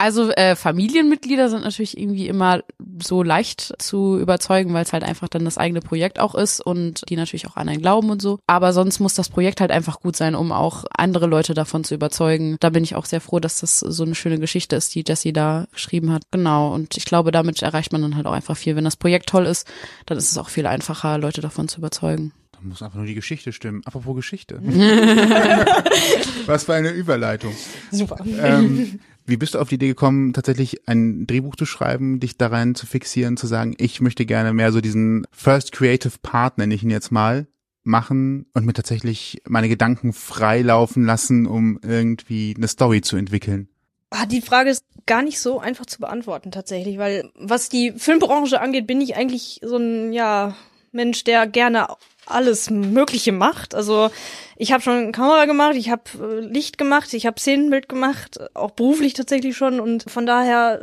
[0.03, 2.65] Also äh, Familienmitglieder sind natürlich irgendwie immer
[3.01, 7.09] so leicht zu überzeugen, weil es halt einfach dann das eigene Projekt auch ist und
[7.09, 8.41] die natürlich auch an einen glauben und so.
[8.49, 11.95] Aber sonst muss das Projekt halt einfach gut sein, um auch andere Leute davon zu
[11.95, 12.57] überzeugen.
[12.59, 15.33] Da bin ich auch sehr froh, dass das so eine schöne Geschichte ist, die Jessie
[15.33, 16.25] da geschrieben hat.
[16.33, 16.75] Genau.
[16.75, 18.75] Und ich glaube, damit erreicht man dann halt auch einfach viel.
[18.75, 19.69] Wenn das Projekt toll ist,
[20.07, 22.33] dann ist es auch viel einfacher, Leute davon zu überzeugen.
[22.51, 23.83] Da muss einfach nur die Geschichte stimmen.
[23.85, 24.61] Apropos Geschichte.
[26.47, 27.55] Was für eine Überleitung.
[27.93, 28.25] Super.
[28.27, 32.49] Ähm, wie bist du auf die Idee gekommen, tatsächlich ein Drehbuch zu schreiben, dich da
[32.49, 36.75] rein zu fixieren, zu sagen, ich möchte gerne mehr so diesen First Creative Part, nenne
[36.75, 37.47] ich ihn jetzt mal,
[37.85, 43.69] machen und mir tatsächlich meine Gedanken frei laufen lassen, um irgendwie eine Story zu entwickeln?
[44.11, 48.61] Ah, Die Frage ist gar nicht so einfach zu beantworten tatsächlich, weil was die Filmbranche
[48.61, 50.55] angeht, bin ich eigentlich so ein ja
[50.93, 51.89] Mensch, der gerne
[52.33, 53.75] alles Mögliche macht.
[53.75, 54.11] Also
[54.57, 58.73] ich habe schon Kamera gemacht, ich habe äh, Licht gemacht, ich habe Szenenbild gemacht, auch
[58.73, 60.83] beruflich tatsächlich schon und von daher,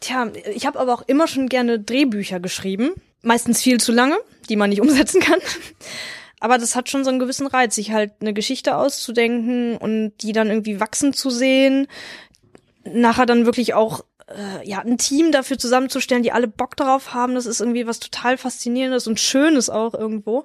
[0.00, 4.18] tja, ich habe aber auch immer schon gerne Drehbücher geschrieben, meistens viel zu lange,
[4.48, 5.40] die man nicht umsetzen kann.
[6.40, 10.32] Aber das hat schon so einen gewissen Reiz, sich halt eine Geschichte auszudenken und die
[10.32, 11.86] dann irgendwie wachsen zu sehen,
[12.84, 17.34] nachher dann wirklich auch äh, ja ein Team dafür zusammenzustellen, die alle Bock darauf haben,
[17.34, 20.44] das ist irgendwie was total faszinierendes und schönes auch irgendwo.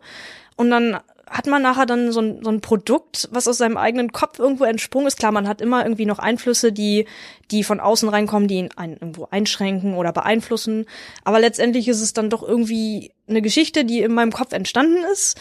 [0.55, 4.11] Und dann hat man nachher dann so ein, so ein Produkt, was aus seinem eigenen
[4.11, 5.17] Kopf irgendwo entsprungen ist.
[5.17, 7.05] Klar, man hat immer irgendwie noch Einflüsse, die,
[7.51, 10.85] die von außen reinkommen, die ihn einen irgendwo einschränken oder beeinflussen.
[11.23, 15.37] Aber letztendlich ist es dann doch irgendwie eine Geschichte, die in meinem Kopf entstanden ist.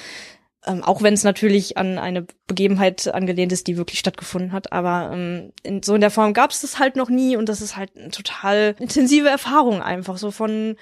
[0.66, 4.72] Ähm, auch wenn es natürlich an eine Begebenheit angelehnt ist, die wirklich stattgefunden hat.
[4.72, 7.60] Aber ähm, in, so in der Form gab es das halt noch nie und das
[7.60, 10.16] ist halt eine total intensive Erfahrung einfach.
[10.16, 10.76] So von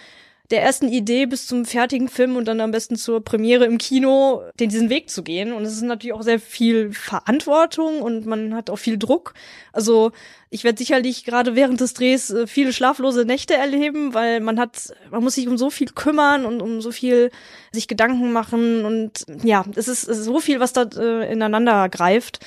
[0.52, 4.42] der ersten Idee bis zum fertigen Film und dann am besten zur Premiere im Kino,
[4.60, 5.52] den diesen Weg zu gehen.
[5.52, 9.32] Und es ist natürlich auch sehr viel Verantwortung und man hat auch viel Druck.
[9.72, 10.12] Also
[10.50, 14.94] ich werde sicherlich gerade während des Drehs äh, viele schlaflose Nächte erleben, weil man hat,
[15.10, 17.30] man muss sich um so viel kümmern und um so viel
[17.72, 21.88] sich Gedanken machen und ja, es ist, es ist so viel, was da äh, ineinander
[21.88, 22.40] greift.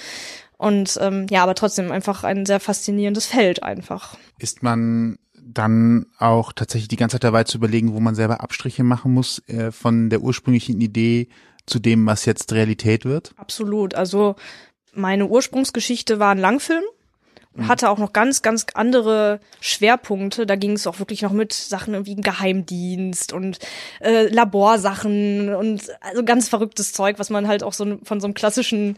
[0.57, 4.15] Und ähm, ja, aber trotzdem einfach ein sehr faszinierendes Feld einfach.
[4.37, 8.83] Ist man dann auch tatsächlich die ganze Zeit dabei zu überlegen, wo man selber Abstriche
[8.83, 11.27] machen muss äh, von der ursprünglichen Idee
[11.65, 13.33] zu dem, was jetzt Realität wird?
[13.37, 13.95] Absolut.
[13.95, 14.35] Also
[14.93, 16.83] meine Ursprungsgeschichte war ein Langfilm.
[17.53, 20.45] und Hatte auch noch ganz, ganz andere Schwerpunkte.
[20.45, 23.59] Da ging es auch wirklich noch mit Sachen wie im Geheimdienst und
[24.01, 28.33] äh, Laborsachen und also ganz verrücktes Zeug, was man halt auch so von so einem
[28.33, 28.97] klassischen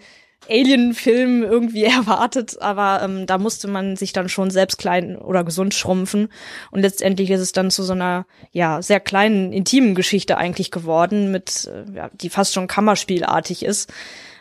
[0.50, 5.74] Alien-Film irgendwie erwartet, aber ähm, da musste man sich dann schon selbst klein oder gesund
[5.74, 6.30] schrumpfen
[6.72, 11.32] und letztendlich ist es dann zu so einer ja sehr kleinen intimen Geschichte eigentlich geworden,
[11.32, 13.92] mit äh, ja, die fast schon Kammerspielartig ist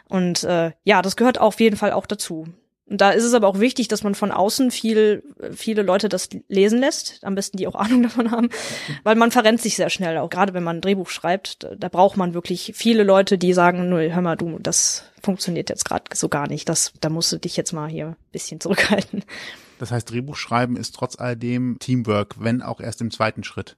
[0.09, 2.47] und äh, ja, das gehört auf jeden Fall auch dazu.
[2.89, 6.29] Und da ist es aber auch wichtig, dass man von außen viel, viele Leute das
[6.49, 8.49] lesen lässt, am besten die auch Ahnung davon haben,
[9.03, 11.89] weil man verrennt sich sehr schnell, auch gerade wenn man ein Drehbuch schreibt, da, da
[11.89, 16.05] braucht man wirklich viele Leute, die sagen, nö, hör mal, du, das funktioniert jetzt gerade
[16.15, 19.25] so gar nicht, das, da musst du dich jetzt mal hier ein bisschen zurückhalten.
[19.79, 23.77] Das heißt, Drehbuchschreiben ist trotz alledem Teamwork, wenn auch erst im zweiten Schritt.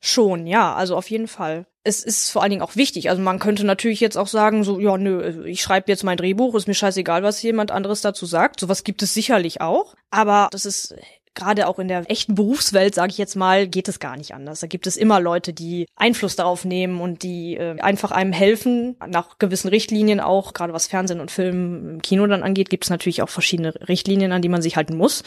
[0.00, 1.66] Schon, ja, also auf jeden Fall.
[1.82, 3.08] Es ist vor allen Dingen auch wichtig.
[3.08, 6.54] Also man könnte natürlich jetzt auch sagen, so, ja, nö, ich schreibe jetzt mein Drehbuch,
[6.54, 8.60] ist mir scheißegal, was jemand anderes dazu sagt.
[8.60, 9.94] Sowas gibt es sicherlich auch.
[10.10, 10.94] Aber das ist
[11.34, 14.60] gerade auch in der echten Berufswelt, sage ich jetzt mal, geht es gar nicht anders.
[14.60, 18.96] Da gibt es immer Leute, die Einfluss darauf nehmen und die äh, einfach einem helfen,
[19.06, 22.90] nach gewissen Richtlinien auch, gerade was Fernsehen und Film im Kino dann angeht, gibt es
[22.90, 25.22] natürlich auch verschiedene Richtlinien, an die man sich halten muss,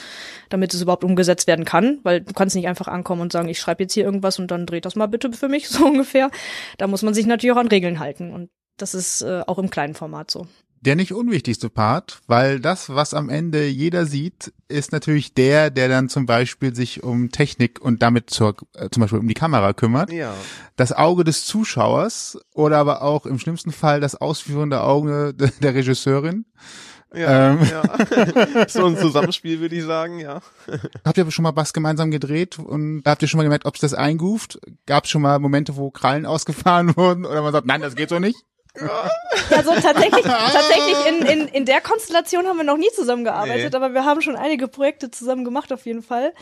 [0.49, 3.59] damit es überhaupt umgesetzt werden kann, weil du kannst nicht einfach ankommen und sagen, ich
[3.59, 6.29] schreibe jetzt hier irgendwas und dann dreht das mal bitte für mich, so ungefähr.
[6.77, 9.69] Da muss man sich natürlich auch an Regeln halten und das ist äh, auch im
[9.69, 10.47] kleinen Format so
[10.85, 15.87] der nicht unwichtigste Part, weil das, was am Ende jeder sieht, ist natürlich der, der
[15.87, 19.73] dann zum Beispiel sich um Technik und damit zur, äh, zum Beispiel um die Kamera
[19.73, 20.11] kümmert.
[20.11, 20.33] Ja.
[20.75, 26.45] Das Auge des Zuschauers oder aber auch im schlimmsten Fall das ausführende Auge der Regisseurin.
[27.13, 27.59] Ja, ähm.
[27.63, 28.67] ja.
[28.67, 30.41] so ein Zusammenspiel würde ich sagen, ja.
[31.05, 33.81] Habt ihr schon mal was gemeinsam gedreht und habt ihr schon mal gemerkt, ob es
[33.81, 34.59] das einguft?
[34.87, 38.09] Gab es schon mal Momente, wo Krallen ausgefahren wurden oder man sagt, nein, das geht
[38.09, 38.43] so nicht?
[38.79, 43.75] Ja, so tatsächlich, tatsächlich in, in, in der Konstellation haben wir noch nie zusammengearbeitet, nee.
[43.75, 46.33] aber wir haben schon einige Projekte zusammen gemacht auf jeden Fall.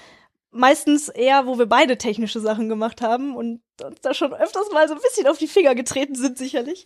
[0.51, 4.87] Meistens eher, wo wir beide technische Sachen gemacht haben und uns da schon öfters mal
[4.87, 6.85] so ein bisschen auf die Finger getreten sind, sicherlich.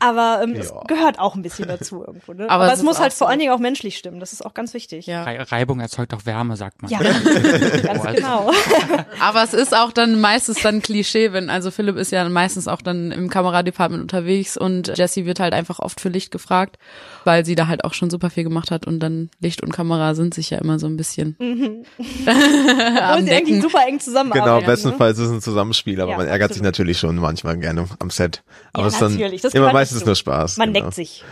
[0.00, 0.60] Aber ähm, ja.
[0.60, 2.32] es gehört auch ein bisschen dazu irgendwo.
[2.32, 2.48] Ne?
[2.48, 4.20] Aber, Aber es, muss halt vor allen Dingen auch menschlich stimmen.
[4.20, 5.06] Das ist auch ganz wichtig.
[5.06, 5.24] Ja.
[5.24, 6.90] Reibung erzeugt auch Wärme, sagt man.
[6.90, 7.00] Ja,
[7.82, 8.52] ganz genau.
[9.20, 12.80] Aber es ist auch dann meistens dann Klischee, wenn, also Philipp ist ja meistens auch
[12.80, 16.78] dann im Kameradepartment unterwegs und Jessie wird halt einfach oft für Licht gefragt,
[17.24, 20.14] weil sie da halt auch schon super viel gemacht hat und dann Licht und Kamera
[20.14, 21.84] sind sich ja immer so ein bisschen mhm.
[22.26, 24.60] am sie eigentlich super eng zusammenarbeiten.
[24.60, 25.24] Genau, bestenfalls ne?
[25.24, 26.54] ist es ein Zusammenspiel, aber ja, man ärgert absolut.
[26.54, 28.42] sich natürlich schon manchmal gerne am Set.
[28.72, 30.56] Aber ja, es ist dann das immer meistens nur Spaß.
[30.56, 30.86] Man genau.
[30.86, 31.24] neckt sich.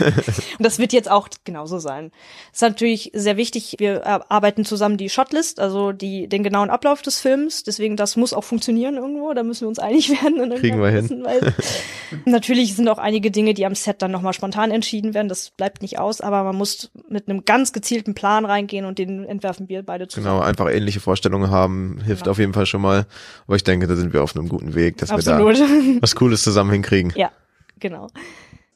[0.00, 2.10] und das wird jetzt auch genauso sein.
[2.52, 7.02] Es ist natürlich sehr wichtig, wir arbeiten zusammen die Shotlist, also die, den genauen Ablauf
[7.02, 7.62] des Films.
[7.62, 9.32] Deswegen, das muss auch funktionieren irgendwo.
[9.34, 10.50] Da müssen wir uns einig werden.
[10.58, 11.26] Kriegen wir hin.
[12.24, 15.28] natürlich sind auch einige Dinge, die am Set dann nochmal spontan entschieden werden.
[15.28, 19.24] Das bleibt nicht aus, aber man muss mit einem ganz gezielten Plan reingehen und den
[19.24, 20.36] entwerfen wir beide zusammen.
[20.36, 22.32] Genau, einfach ähnliche Vorstellungen haben, hilft genau.
[22.32, 23.06] auf jeden Fall schon mal.
[23.46, 25.58] Aber ich denke, da sind wir auf einem guten Weg, dass Absolut.
[25.58, 27.12] wir da was Cooles zusammen hinkriegen.
[27.14, 27.30] Ja,
[27.78, 28.08] genau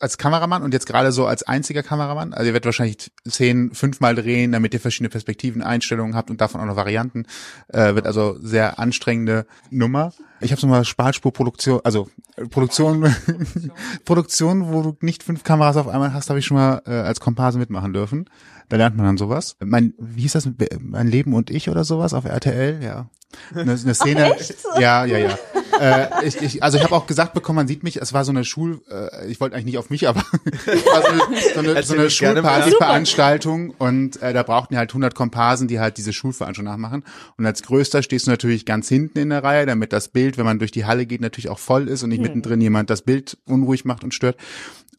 [0.00, 4.14] als Kameramann und jetzt gerade so als einziger Kameramann, also ihr werdet wahrscheinlich Szenen fünfmal
[4.14, 7.26] drehen, damit ihr verschiedene Perspektiven, Einstellungen habt und davon auch noch Varianten,
[7.68, 10.12] äh, wird also sehr anstrengende Nummer.
[10.40, 12.08] Ich habe so mal Sparspurproduktion, also
[12.50, 13.14] Produktion,
[14.04, 17.20] Produktion, wo du nicht fünf Kameras auf einmal hast, habe ich schon mal äh, als
[17.20, 18.30] Komparse mitmachen dürfen.
[18.68, 19.56] Da lernt man dann sowas.
[19.60, 20.48] Mein, wie hieß das?
[20.80, 23.08] Mein Leben und ich oder sowas auf RTL, ja.
[23.54, 24.34] Eine, eine Szene.
[24.34, 25.38] Ach, ja, ja, ja
[25.80, 28.32] äh, ich, ich, also ich habe auch gesagt bekommen, man sieht mich, es war so
[28.32, 30.24] eine Schul, äh, ich wollte eigentlich nicht auf mich, aber
[30.94, 31.08] also
[31.54, 35.96] so eine, so eine Schulpartyveranstaltung und äh, da brauchten die halt 100 Komparsen, die halt
[35.96, 37.04] diese Schulveranstaltung nachmachen.
[37.36, 40.44] Und als größter stehst du natürlich ganz hinten in der Reihe, damit das Bild, wenn
[40.44, 42.26] man durch die Halle geht, natürlich auch voll ist und nicht hm.
[42.26, 44.36] mittendrin jemand das Bild unruhig macht und stört.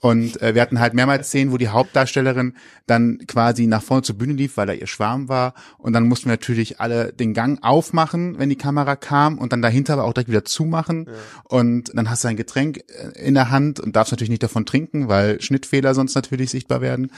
[0.01, 2.53] Und äh, wir hatten halt mehrmals Szenen, wo die Hauptdarstellerin
[2.87, 5.53] dann quasi nach vorne zur Bühne lief, weil da ihr Schwarm war.
[5.77, 9.61] Und dann mussten wir natürlich alle den Gang aufmachen, wenn die Kamera kam und dann
[9.61, 11.05] dahinter aber auch direkt wieder zumachen.
[11.07, 11.13] Ja.
[11.43, 14.65] Und dann hast du ein Getränk äh, in der Hand und darfst natürlich nicht davon
[14.65, 17.11] trinken, weil Schnittfehler sonst natürlich sichtbar werden.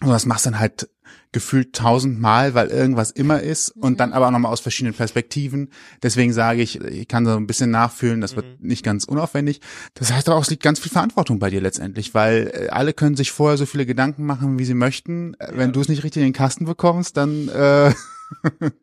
[0.00, 0.88] Und das machst dann halt
[1.32, 5.70] gefühlt tausendmal, weil irgendwas immer ist und dann aber auch nochmal aus verschiedenen Perspektiven.
[6.02, 8.66] Deswegen sage ich, ich kann so ein bisschen nachfühlen, das wird mhm.
[8.66, 9.60] nicht ganz unaufwendig.
[9.94, 12.94] Das heißt aber auch, es liegt ganz viel Verantwortung bei dir letztendlich, weil äh, alle
[12.94, 15.34] können sich vorher so viele Gedanken machen, wie sie möchten.
[15.34, 15.58] Äh, ja.
[15.58, 17.92] Wenn du es nicht richtig in den Kasten bekommst, dann äh,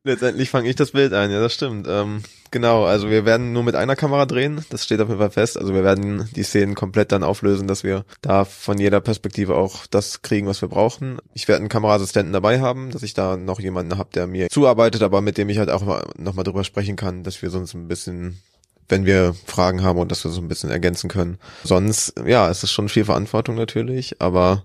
[0.03, 1.87] Letztendlich fange ich das Bild ein, ja, das stimmt.
[1.89, 5.31] Ähm, genau, also wir werden nur mit einer Kamera drehen, das steht auf jeden Fall
[5.31, 5.57] fest.
[5.57, 9.85] Also wir werden die Szenen komplett dann auflösen, dass wir da von jeder Perspektive auch
[9.87, 11.19] das kriegen, was wir brauchen.
[11.33, 15.01] Ich werde einen Kameraassistenten dabei haben, dass ich da noch jemanden habe, der mir zuarbeitet,
[15.01, 18.41] aber mit dem ich halt auch nochmal drüber sprechen kann, dass wir sonst ein bisschen
[18.87, 21.39] wenn wir Fragen haben und dass wir so ein bisschen ergänzen können.
[21.63, 24.63] Sonst, ja, es ist schon viel Verantwortung natürlich, aber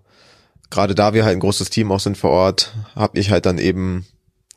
[0.69, 3.59] gerade da wir halt ein großes Team auch sind vor Ort, habe ich halt dann
[3.59, 4.07] eben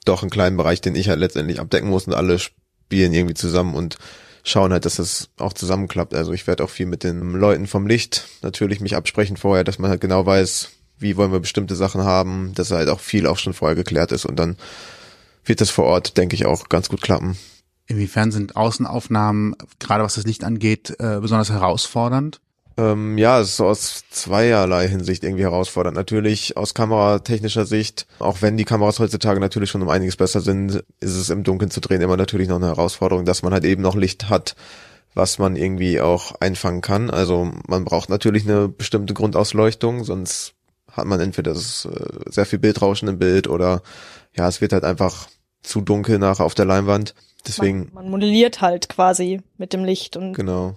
[0.06, 3.76] doch einen kleinen Bereich, den ich halt letztendlich abdecken muss und alle spielen irgendwie zusammen
[3.76, 3.98] und
[4.44, 6.14] schauen halt, dass es auch zusammenklappt.
[6.14, 9.80] Also ich werde auch viel mit den Leuten vom Licht natürlich mich absprechen vorher, dass
[9.80, 13.38] man halt genau weiß, wie wollen wir bestimmte Sachen haben, dass halt auch viel auch
[13.38, 14.58] schon vorher geklärt ist und dann
[15.46, 17.38] wird das vor Ort, denke ich, auch ganz gut klappen.
[17.86, 22.40] Inwiefern sind Außenaufnahmen, gerade was das Licht angeht, äh, besonders herausfordernd?
[22.78, 25.96] Ähm, ja, es ist so aus zweierlei Hinsicht irgendwie herausfordernd.
[25.96, 30.84] Natürlich aus kameratechnischer Sicht, auch wenn die Kameras heutzutage natürlich schon um einiges besser sind,
[31.00, 33.84] ist es im Dunkeln zu drehen immer natürlich noch eine Herausforderung, dass man halt eben
[33.84, 34.56] noch Licht hat,
[35.14, 37.12] was man irgendwie auch einfangen kann.
[37.12, 40.54] Also man braucht natürlich eine bestimmte Grundausleuchtung, sonst
[40.92, 43.84] hat man entweder das, äh, sehr viel Bildrauschen im Bild oder
[44.36, 45.28] ja, es wird halt einfach
[45.62, 47.14] zu dunkel nachher auf der Leinwand.
[47.46, 47.90] Deswegen.
[47.94, 50.34] Man, man modelliert halt quasi mit dem Licht und.
[50.34, 50.76] Genau.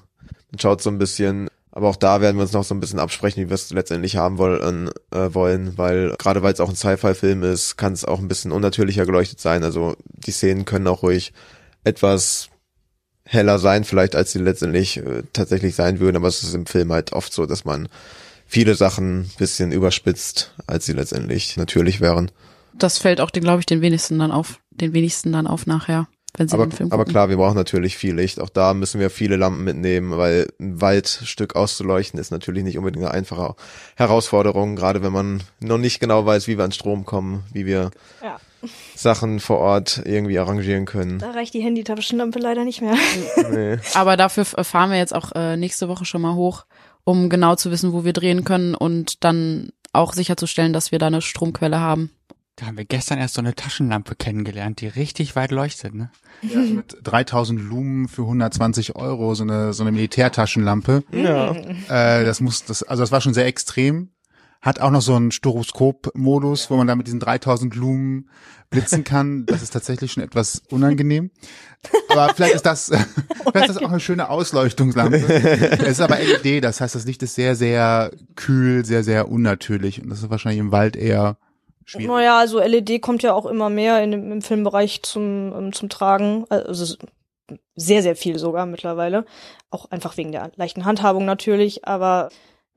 [0.51, 2.99] Man schaut so ein bisschen, aber auch da werden wir uns noch so ein bisschen
[2.99, 6.75] absprechen, wie wir es letztendlich haben wollen, äh, wollen, weil gerade weil es auch ein
[6.75, 9.63] Sci-Fi-Film ist, kann es auch ein bisschen unnatürlicher geleuchtet sein.
[9.63, 11.35] Also die Szenen können auch ruhig
[11.85, 12.49] etwas
[13.27, 16.91] heller sein, vielleicht als sie letztendlich äh, tatsächlich sein würden, aber es ist im Film
[16.95, 17.91] halt oft so, dass man
[18.47, 22.31] viele Sachen bisschen überspitzt, als sie letztendlich natürlich wären.
[22.73, 26.49] Das fällt auch, glaube ich, den wenigsten dann auf, den wenigsten dann auf nachher, wenn
[26.49, 27.13] sie aber, den Film aber gucken.
[27.13, 28.41] klar, wir brauchen natürlich viel Licht.
[28.41, 33.05] Auch da müssen wir viele Lampen mitnehmen, weil ein Waldstück auszuleuchten ist natürlich nicht unbedingt
[33.05, 33.55] eine einfache
[33.97, 37.91] Herausforderung, gerade wenn man noch nicht genau weiß, wie wir an Strom kommen, wie wir
[38.23, 38.39] Ja.
[38.95, 41.19] Sachen vor Ort irgendwie arrangieren können.
[41.19, 42.95] Da reicht die Handytaschenlampe leider nicht mehr.
[43.53, 43.79] Nee.
[43.95, 46.65] Aber dafür fahren wir jetzt auch äh, nächste Woche schon mal hoch,
[47.05, 51.07] um genau zu wissen, wo wir drehen können und dann auch sicherzustellen, dass wir da
[51.07, 52.11] eine Stromquelle haben.
[52.57, 56.11] Da haben wir gestern erst so eine Taschenlampe kennengelernt, die richtig weit leuchtet, ne?
[56.41, 61.05] Ja, mit 3000 Lumen für 120 Euro, so eine, so eine Militärtaschenlampe.
[61.13, 61.55] Ja.
[61.55, 64.09] Äh, das muss, das, also das war schon sehr extrem.
[64.63, 68.31] Hat auch noch so einen Stroboskop-Modus, wo man da mit diesen 3000 Lumen
[68.71, 69.45] blitzen kann.
[69.45, 71.31] Das ist tatsächlich schon etwas unangenehm.
[72.09, 72.87] Aber vielleicht ist das,
[73.53, 75.19] vielleicht ist das auch eine schöne Ausleuchtungslampe.
[75.19, 80.03] es ist aber LED, das heißt, das Licht ist sehr, sehr kühl, sehr, sehr unnatürlich.
[80.03, 81.37] Und das ist wahrscheinlich im Wald eher
[81.87, 82.09] schwierig.
[82.09, 86.45] Naja, also LED kommt ja auch immer mehr in im Filmbereich zum, ähm, zum Tragen.
[86.51, 86.97] Also
[87.75, 89.25] sehr, sehr viel sogar mittlerweile.
[89.71, 92.29] Auch einfach wegen der leichten Handhabung natürlich, aber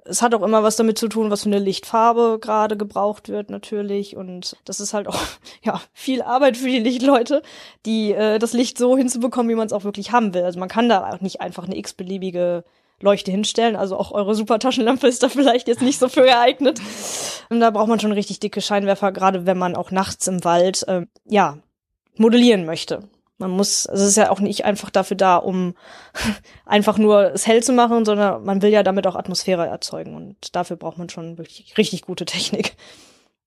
[0.05, 3.49] es hat auch immer was damit zu tun, was für eine Lichtfarbe gerade gebraucht wird
[3.49, 5.19] natürlich und das ist halt auch
[5.63, 7.41] ja viel Arbeit für die Lichtleute,
[7.85, 10.43] die äh, das Licht so hinzubekommen, wie man es auch wirklich haben will.
[10.43, 12.63] Also man kann da auch nicht einfach eine x-beliebige
[13.01, 13.75] Leuchte hinstellen.
[13.75, 16.79] Also auch eure super Taschenlampe ist da vielleicht jetzt nicht so für geeignet.
[17.49, 20.87] Und da braucht man schon richtig dicke Scheinwerfer, gerade wenn man auch nachts im Wald
[20.87, 21.57] äh, ja
[22.15, 23.09] modellieren möchte.
[23.39, 25.75] Man muss, also es ist ja auch nicht einfach dafür da, um
[26.65, 30.55] einfach nur es hell zu machen, sondern man will ja damit auch Atmosphäre erzeugen und
[30.55, 32.75] dafür braucht man schon wirklich richtig gute Technik.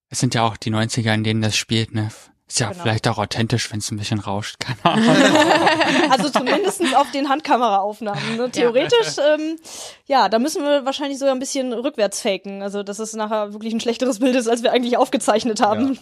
[0.09, 2.09] Es sind ja auch die 90er, in denen das spielt, ne?
[2.53, 2.82] Ist ja Genau.
[2.82, 4.57] vielleicht auch authentisch, wenn es ein bisschen rauscht.
[4.59, 5.16] Keine Ahnung.
[6.11, 8.36] Also zumindestens auf den Handkameraaufnahmen.
[8.36, 8.50] Ne?
[8.50, 9.57] Theoretisch, ähm,
[10.05, 12.61] ja, da müssen wir wahrscheinlich sogar ein bisschen rückwärts faken.
[12.62, 15.98] Also dass es nachher wirklich ein schlechteres Bild ist, als wir eigentlich aufgezeichnet haben.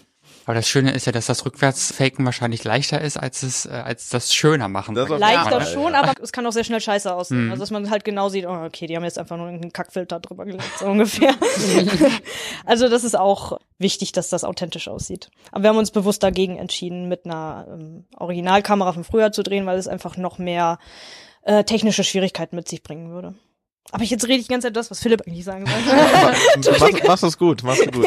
[0.46, 4.08] Aber das Schöne ist ja, dass das Rückwärtsfaken wahrscheinlich leichter ist, als es, äh, als
[4.08, 4.94] das schöner machen.
[4.94, 7.50] Das Leichter Fall, schon, aber es kann auch sehr schnell scheiße aussehen.
[7.50, 10.20] Also dass man halt genau sieht, oh, okay, die haben jetzt einfach nur einen Kackfilter
[10.20, 11.34] drüber gelegt, so ungefähr.
[12.64, 15.30] also das ist auch wichtig, dass das authentisch aussieht.
[15.52, 19.66] Aber wir haben uns bewusst dagegen entschieden, mit einer ähm, Originalkamera von früher zu drehen,
[19.66, 20.78] weil es einfach noch mehr
[21.42, 23.34] äh, technische Schwierigkeiten mit sich bringen würde.
[23.92, 26.78] Aber jetzt rede ich die ganze Zeit das, was Philipp eigentlich sagen sollte.
[26.80, 28.06] mach, machst es gut, machst du gut.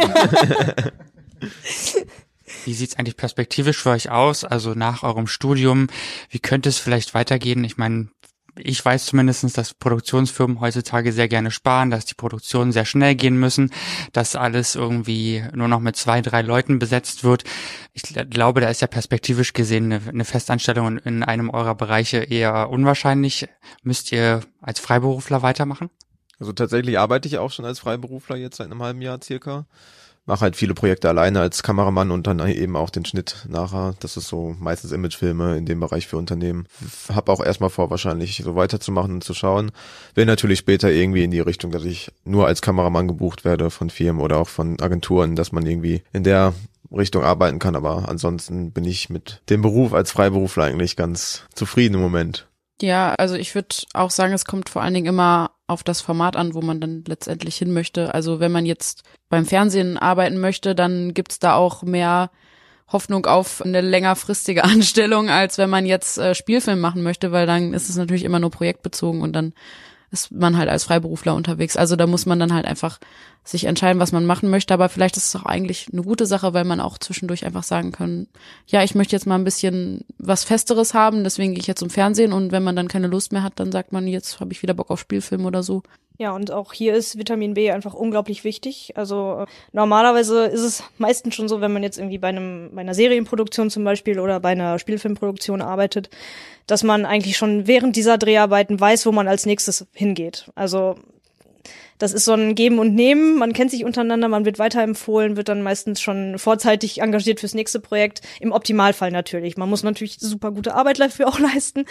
[2.66, 4.44] Wie sieht's eigentlich perspektivisch für euch aus?
[4.44, 5.88] Also nach eurem Studium,
[6.30, 7.64] wie könnte es vielleicht weitergehen?
[7.64, 8.10] Ich meine,
[8.56, 13.38] ich weiß zumindestens, dass Produktionsfirmen heutzutage sehr gerne sparen, dass die Produktionen sehr schnell gehen
[13.38, 13.72] müssen,
[14.12, 17.44] dass alles irgendwie nur noch mit zwei, drei Leuten besetzt wird.
[17.94, 22.18] Ich gl- glaube, da ist ja perspektivisch gesehen eine, eine Festanstellung in einem eurer Bereiche
[22.18, 23.48] eher unwahrscheinlich.
[23.82, 25.90] Müsst ihr als Freiberufler weitermachen?
[26.40, 29.66] Also tatsächlich arbeite ich auch schon als Freiberufler jetzt seit einem halben Jahr circa.
[30.26, 33.94] Mache halt viele Projekte alleine als Kameramann und dann eben auch den Schnitt nachher.
[34.00, 36.66] Das ist so meistens Imagefilme in dem Bereich für Unternehmen.
[37.14, 39.72] Hab auch erstmal vor, wahrscheinlich so weiterzumachen und zu schauen.
[40.16, 43.90] Will natürlich später irgendwie in die Richtung, dass ich nur als Kameramann gebucht werde von
[43.90, 46.54] Firmen oder auch von Agenturen, dass man irgendwie in der
[46.90, 47.76] Richtung arbeiten kann.
[47.76, 52.48] Aber ansonsten bin ich mit dem Beruf als Freiberufler eigentlich ganz zufrieden im Moment.
[52.82, 56.36] Ja, also ich würde auch sagen, es kommt vor allen Dingen immer auf das Format
[56.36, 58.14] an, wo man dann letztendlich hin möchte.
[58.14, 62.32] Also wenn man jetzt beim Fernsehen arbeiten möchte, dann gibt's da auch mehr
[62.92, 67.74] Hoffnung auf eine längerfristige Anstellung, als wenn man jetzt äh, Spielfilm machen möchte, weil dann
[67.74, 69.54] ist es natürlich immer nur projektbezogen und dann
[70.12, 71.76] ist man halt als Freiberufler unterwegs.
[71.76, 73.00] Also da muss man dann halt einfach
[73.44, 74.74] sich entscheiden, was man machen möchte.
[74.74, 77.92] Aber vielleicht ist es auch eigentlich eine gute Sache, weil man auch zwischendurch einfach sagen
[77.92, 78.28] kann,
[78.68, 81.90] ja, ich möchte jetzt mal ein bisschen was Festeres haben, deswegen gehe ich jetzt zum
[81.90, 84.62] Fernsehen und wenn man dann keine Lust mehr hat, dann sagt man, jetzt habe ich
[84.62, 85.84] wieder Bock auf Spielfilm oder so.
[86.20, 88.94] Ja, und auch hier ist Vitamin B einfach unglaublich wichtig.
[88.96, 92.82] Also äh, normalerweise ist es meistens schon so, wenn man jetzt irgendwie bei einem bei
[92.82, 96.12] einer Serienproduktion zum Beispiel oder bei einer Spielfilmproduktion arbeitet,
[96.68, 100.52] dass man eigentlich schon während dieser Dreharbeiten weiß, wo man als nächstes hingeht.
[100.54, 100.96] Also
[102.04, 103.38] das ist so ein Geben und Nehmen.
[103.38, 107.80] Man kennt sich untereinander, man wird weiterempfohlen, wird dann meistens schon vorzeitig engagiert fürs nächste
[107.80, 108.22] Projekt.
[108.42, 109.56] Im Optimalfall natürlich.
[109.56, 111.86] Man muss natürlich super gute Arbeit dafür auch leisten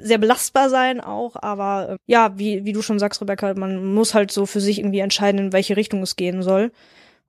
[0.00, 4.14] sehr belastbar sein auch, aber äh, ja, wie, wie du schon sagst, Rebecca, man muss
[4.14, 6.70] halt so für sich irgendwie entscheiden, in welche Richtung es gehen soll.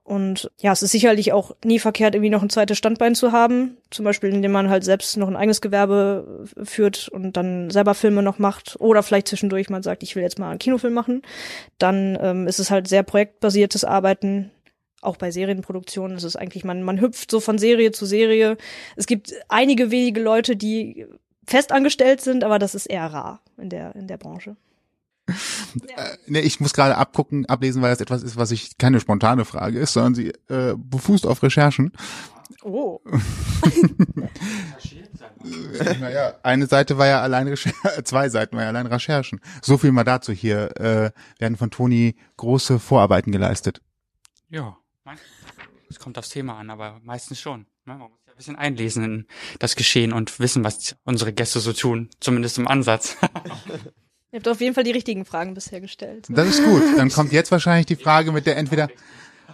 [0.04, 3.78] Und ja, es ist sicherlich auch nie verkehrt, irgendwie noch ein zweites Standbein zu haben.
[3.92, 7.94] Zum Beispiel, indem man halt selbst noch ein eigenes Gewerbe äh, führt und dann selber
[7.94, 8.76] Filme noch macht.
[8.80, 11.22] Oder vielleicht zwischendurch mal sagt, ich will jetzt mal einen Kinofilm machen.
[11.78, 14.50] Dann ähm, ist es halt sehr projektbasiertes Arbeiten.
[15.02, 18.58] Auch bei Serienproduktionen ist es eigentlich, man, man hüpft so von Serie zu Serie.
[18.96, 21.06] Es gibt einige wenige Leute, die
[21.46, 24.56] festangestellt sind, aber das ist eher rar in der, in der Branche.
[25.96, 29.46] Äh, nee, ich muss gerade abgucken, ablesen, weil das etwas ist, was ich keine spontane
[29.46, 31.92] Frage ist, sondern sie äh, befußt auf Recherchen.
[32.64, 33.00] Oh.
[36.00, 39.40] naja, eine Seite war ja allein Recherchen, zwei Seiten war ja allein Recherchen.
[39.62, 40.32] So viel mal dazu.
[40.32, 43.82] Hier äh, werden von Toni große Vorarbeiten geleistet.
[44.50, 44.78] Ja,
[45.90, 47.66] es kommt aufs Thema an, aber meistens schon.
[47.86, 47.96] Ne?
[47.96, 49.28] Man muss ja ein bisschen einlesen in
[49.60, 53.18] das Geschehen und wissen, was unsere Gäste so tun, zumindest im Ansatz.
[54.32, 56.28] Ihr habt auf jeden Fall die richtigen Fragen bisher gestellt.
[56.30, 56.82] Das ist gut.
[56.98, 58.88] Dann kommt jetzt wahrscheinlich die Frage, mit der entweder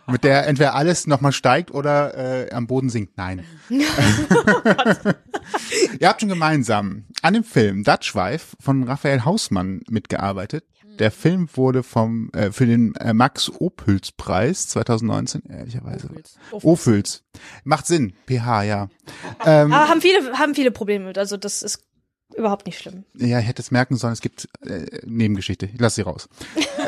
[0.09, 3.17] mit der entweder alles nochmal steigt oder äh, am Boden sinkt.
[3.17, 3.43] Nein.
[3.69, 3.83] Ihr
[6.07, 10.63] habt schon gemeinsam an dem Film Dutch Wife von Raphael Hausmann mitgearbeitet.
[10.99, 16.09] Der Film wurde vom äh, für den äh, Max Opüls Preis 2019 ehrlicherweise
[16.51, 17.23] Opüls
[17.63, 18.89] macht Sinn PH ja
[19.45, 21.83] ähm, aber haben viele haben viele Probleme mit also das ist
[22.35, 23.05] überhaupt nicht schlimm.
[23.15, 25.67] Ja, ich hätte es merken sollen, es gibt äh, Nebengeschichte.
[25.67, 26.29] Ich lass sie raus.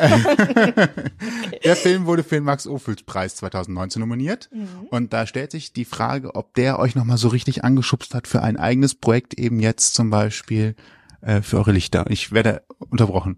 [1.64, 4.48] der Film wurde für den Max Ophüls Preis 2019 nominiert.
[4.52, 4.86] Mhm.
[4.90, 8.42] Und da stellt sich die Frage, ob der euch nochmal so richtig angeschubst hat für
[8.42, 10.76] ein eigenes Projekt, eben jetzt zum Beispiel
[11.20, 12.06] äh, für eure Lichter.
[12.08, 13.36] Ich werde unterbrochen.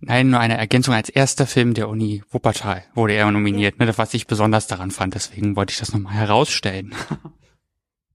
[0.00, 0.94] Nein, nur eine Ergänzung.
[0.94, 5.14] Als erster Film der Uni Wuppertal wurde er nominiert, ne, was ich besonders daran fand.
[5.14, 6.94] Deswegen wollte ich das nochmal herausstellen.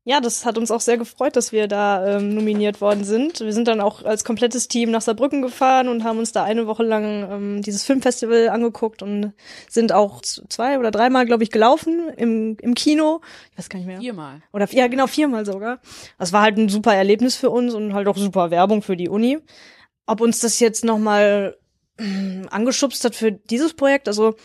[0.07, 3.39] Ja, das hat uns auch sehr gefreut, dass wir da ähm, nominiert worden sind.
[3.39, 6.67] Wir sind dann auch als komplettes Team nach Saarbrücken gefahren und haben uns da eine
[6.67, 9.33] Woche lang ähm, dieses Filmfestival angeguckt und
[9.67, 13.21] sind auch zwei oder dreimal, glaube ich, gelaufen im, im Kino.
[13.51, 13.99] Ich weiß gar nicht mehr.
[13.99, 14.43] Viermal.
[14.53, 15.79] Oder ja, genau, viermal sogar.
[16.19, 19.09] Das war halt ein super Erlebnis für uns und halt auch super Werbung für die
[19.09, 19.39] Uni.
[20.05, 21.57] Ob uns das jetzt nochmal
[21.97, 24.35] äh, angeschubst hat für dieses Projekt, also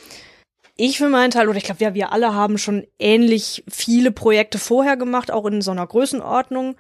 [0.80, 4.58] ich für meinen Teil, oder ich glaube, ja, wir alle haben schon ähnlich viele Projekte
[4.58, 6.76] vorher gemacht, auch in so einer Größenordnung.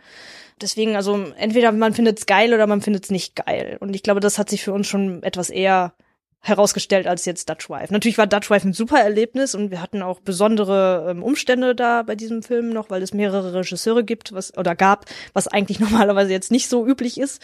[0.60, 3.78] Deswegen, also entweder man findet es geil oder man findet es nicht geil.
[3.80, 5.94] Und ich glaube, das hat sich für uns schon etwas eher
[6.42, 7.92] herausgestellt als jetzt Dutch Wife.
[7.92, 12.02] Natürlich war Dutch Wife ein super Erlebnis und wir hatten auch besondere ähm, Umstände da
[12.02, 16.32] bei diesem Film noch, weil es mehrere Regisseure gibt, was oder gab, was eigentlich normalerweise
[16.32, 17.42] jetzt nicht so üblich ist.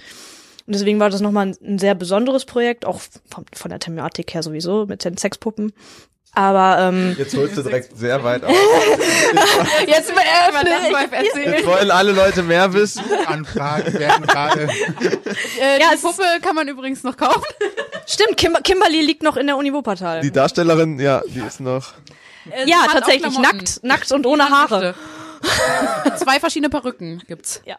[0.67, 4.35] Und deswegen war das nochmal ein, ein sehr besonderes Projekt, auch von, von der Thematik
[4.35, 5.73] her sowieso mit den Sexpuppen.
[6.33, 8.53] Aber ähm, jetzt holst du direkt sehr weit aus.
[9.87, 10.23] jetzt mal
[11.11, 11.53] erzählen.
[11.55, 13.03] Jetzt wollen alle Leute mehr wissen.
[13.27, 14.69] Anfragen werden gerade.
[15.61, 17.43] Äh, ja, die Puppe kann man übrigens noch kaufen.
[18.07, 20.21] Stimmt, Kim Kimberly liegt noch in der Uni Wuppertal.
[20.21, 21.95] Die Darstellerin, ja, die ist noch.
[22.51, 24.95] Äh, ja, tatsächlich nackt, nackt und ohne Haare.
[26.17, 27.63] Zwei verschiedene Perücken gibt's.
[27.65, 27.77] Ja.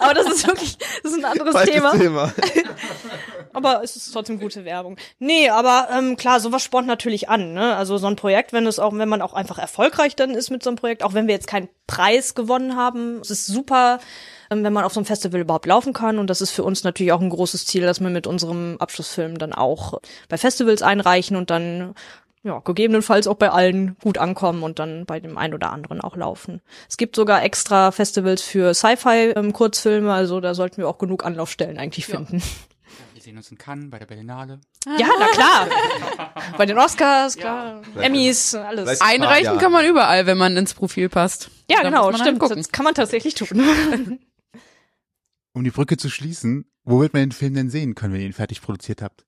[0.00, 1.92] Aber das ist wirklich, das ist ein anderes Falsches Thema.
[1.92, 2.32] Thema.
[3.54, 4.96] aber es ist trotzdem gute Werbung.
[5.18, 7.54] Nee, aber ähm, klar, sowas spornt natürlich an.
[7.54, 7.74] Ne?
[7.74, 10.62] Also so ein Projekt, wenn es auch, wenn man auch einfach erfolgreich dann ist mit
[10.62, 14.00] so einem Projekt, auch wenn wir jetzt keinen Preis gewonnen haben, es ist super,
[14.50, 16.18] ähm, wenn man auf so einem Festival überhaupt laufen kann.
[16.18, 19.38] Und das ist für uns natürlich auch ein großes Ziel, dass wir mit unserem Abschlussfilm
[19.38, 21.94] dann auch bei Festivals einreichen und dann
[22.44, 26.14] ja, gegebenenfalls auch bei allen gut ankommen und dann bei dem einen oder anderen auch
[26.14, 26.60] laufen.
[26.88, 32.06] Es gibt sogar extra Festivals für Sci-Fi-Kurzfilme, also da sollten wir auch genug Anlaufstellen eigentlich
[32.06, 32.16] ja.
[32.16, 32.42] finden.
[33.14, 34.60] Wir sehen uns in Cannes bei der Berlinale.
[34.98, 35.68] Ja, na klar.
[36.58, 37.80] bei den Oscars, klar.
[37.96, 38.02] Ja.
[38.02, 39.00] Emmys, alles.
[39.00, 41.50] Einreichen kann man überall, wenn man ins Profil passt.
[41.70, 42.42] Ja, da genau, stimmt.
[42.42, 44.18] Halt das kann man tatsächlich tun.
[45.54, 48.26] um die Brücke zu schließen, wo wird man den Film denn sehen können, wenn ihr
[48.26, 49.24] ihn fertig produziert habt?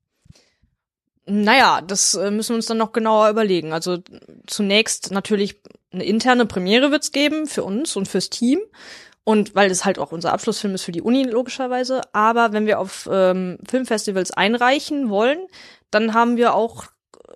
[1.27, 3.73] Naja, das äh, müssen wir uns dann noch genauer überlegen.
[3.73, 3.99] Also
[4.47, 5.61] zunächst natürlich
[5.93, 8.61] eine interne Premiere wird's geben für uns und fürs Team.
[9.25, 12.03] Und weil es halt auch unser Abschlussfilm ist für die Uni logischerweise.
[12.13, 15.39] Aber wenn wir auf ähm, Filmfestivals einreichen wollen,
[15.91, 16.85] dann haben wir auch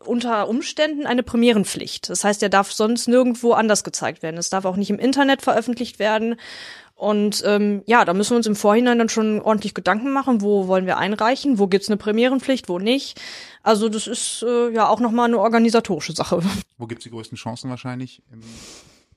[0.04, 2.08] unter Umständen eine Premierenpflicht.
[2.08, 4.38] Das heißt, er darf sonst nirgendwo anders gezeigt werden.
[4.38, 6.36] Es darf auch nicht im Internet veröffentlicht werden.
[7.00, 10.68] Und ähm, ja, da müssen wir uns im Vorhinein dann schon ordentlich Gedanken machen, wo
[10.68, 13.18] wollen wir einreichen, wo gibt's eine Premierenpflicht, wo nicht.
[13.62, 16.42] Also das ist äh, ja auch nochmal eine organisatorische Sache.
[16.76, 18.42] Wo gibt's die größten Chancen wahrscheinlich im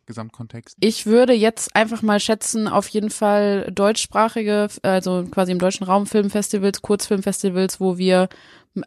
[0.06, 0.78] Gesamtkontext?
[0.80, 6.06] Ich würde jetzt einfach mal schätzen, auf jeden Fall deutschsprachige, also quasi im deutschen Raum
[6.06, 8.30] Filmfestivals, Kurzfilmfestivals, wo wir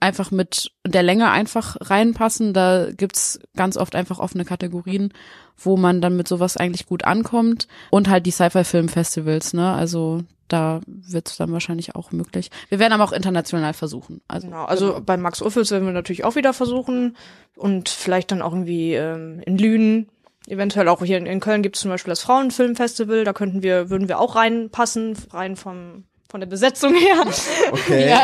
[0.01, 2.55] einfach mit der Länge einfach reinpassen.
[2.55, 5.13] Da gibt's ganz oft einfach offene Kategorien,
[5.59, 7.67] wo man dann mit sowas eigentlich gut ankommt.
[7.91, 9.73] Und halt die Sci-Fi-Film-Festivals, ne?
[9.73, 12.51] Also da wird's dann wahrscheinlich auch möglich.
[12.69, 14.21] Wir werden aber auch international versuchen.
[14.29, 17.17] Also, Genau, also bei Max Uffels werden wir natürlich auch wieder versuchen
[17.57, 20.09] und vielleicht dann auch irgendwie ähm, in Lünen,
[20.47, 23.91] eventuell auch hier in, in Köln gibt es zum Beispiel das Frauenfilmfestival, da könnten wir,
[23.91, 27.25] würden wir auch reinpassen, rein vom von der Besetzung her.
[27.71, 28.23] Okay, ja.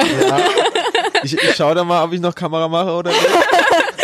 [1.23, 3.23] Ich, ich schau da mal, ob ich noch Kamera mache oder nicht.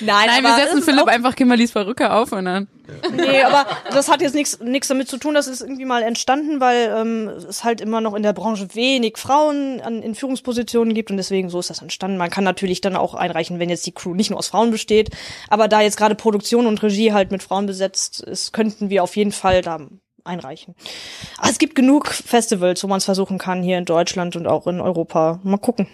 [0.00, 2.68] Nein, Nein, wir setzen Philipp einfach Kimberlys Perücke auf und dann.
[3.14, 6.60] Nee, aber das hat jetzt nichts nichts damit zu tun, das ist irgendwie mal entstanden,
[6.60, 11.10] weil ähm, es halt immer noch in der Branche wenig Frauen an, in Führungspositionen gibt
[11.10, 12.16] und deswegen so ist das entstanden.
[12.16, 15.10] Man kann natürlich dann auch einreichen, wenn jetzt die Crew nicht nur aus Frauen besteht,
[15.48, 19.16] aber da jetzt gerade Produktion und Regie halt mit Frauen besetzt ist, könnten wir auf
[19.16, 19.78] jeden Fall da
[20.24, 20.74] einreichen.
[21.38, 24.66] Aber es gibt genug Festivals, wo man es versuchen kann, hier in Deutschland und auch
[24.66, 25.40] in Europa.
[25.42, 25.88] Mal gucken,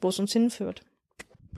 [0.00, 0.82] wo es uns hinführt.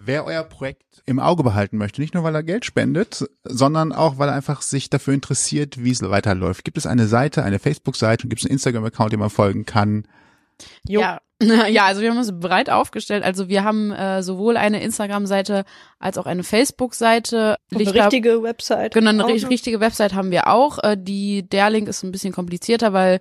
[0.09, 4.18] Wer euer Projekt im Auge behalten möchte, nicht nur weil er Geld spendet, sondern auch
[4.18, 6.64] weil er einfach sich dafür interessiert, wie es weiterläuft.
[6.64, 10.09] Gibt es eine Seite, eine Facebook-Seite und gibt es einen Instagram-Account, dem man folgen kann?
[10.86, 11.00] Jo.
[11.02, 11.20] Ja.
[11.68, 13.22] ja, also wir haben uns breit aufgestellt.
[13.22, 15.64] Also wir haben äh, sowohl eine Instagram-Seite
[15.98, 17.56] als auch eine Facebook-Seite.
[17.70, 18.94] Eine Lichter- richtige Website.
[18.94, 20.82] Genau, eine Auch ri- richtige Website haben wir auch.
[20.82, 23.20] Äh, die, der Link ist ein bisschen komplizierter, weil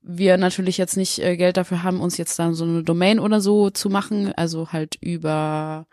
[0.00, 3.40] wir natürlich jetzt nicht äh, Geld dafür haben, uns jetzt dann so eine Domain oder
[3.40, 4.32] so zu machen.
[4.36, 5.86] Also halt über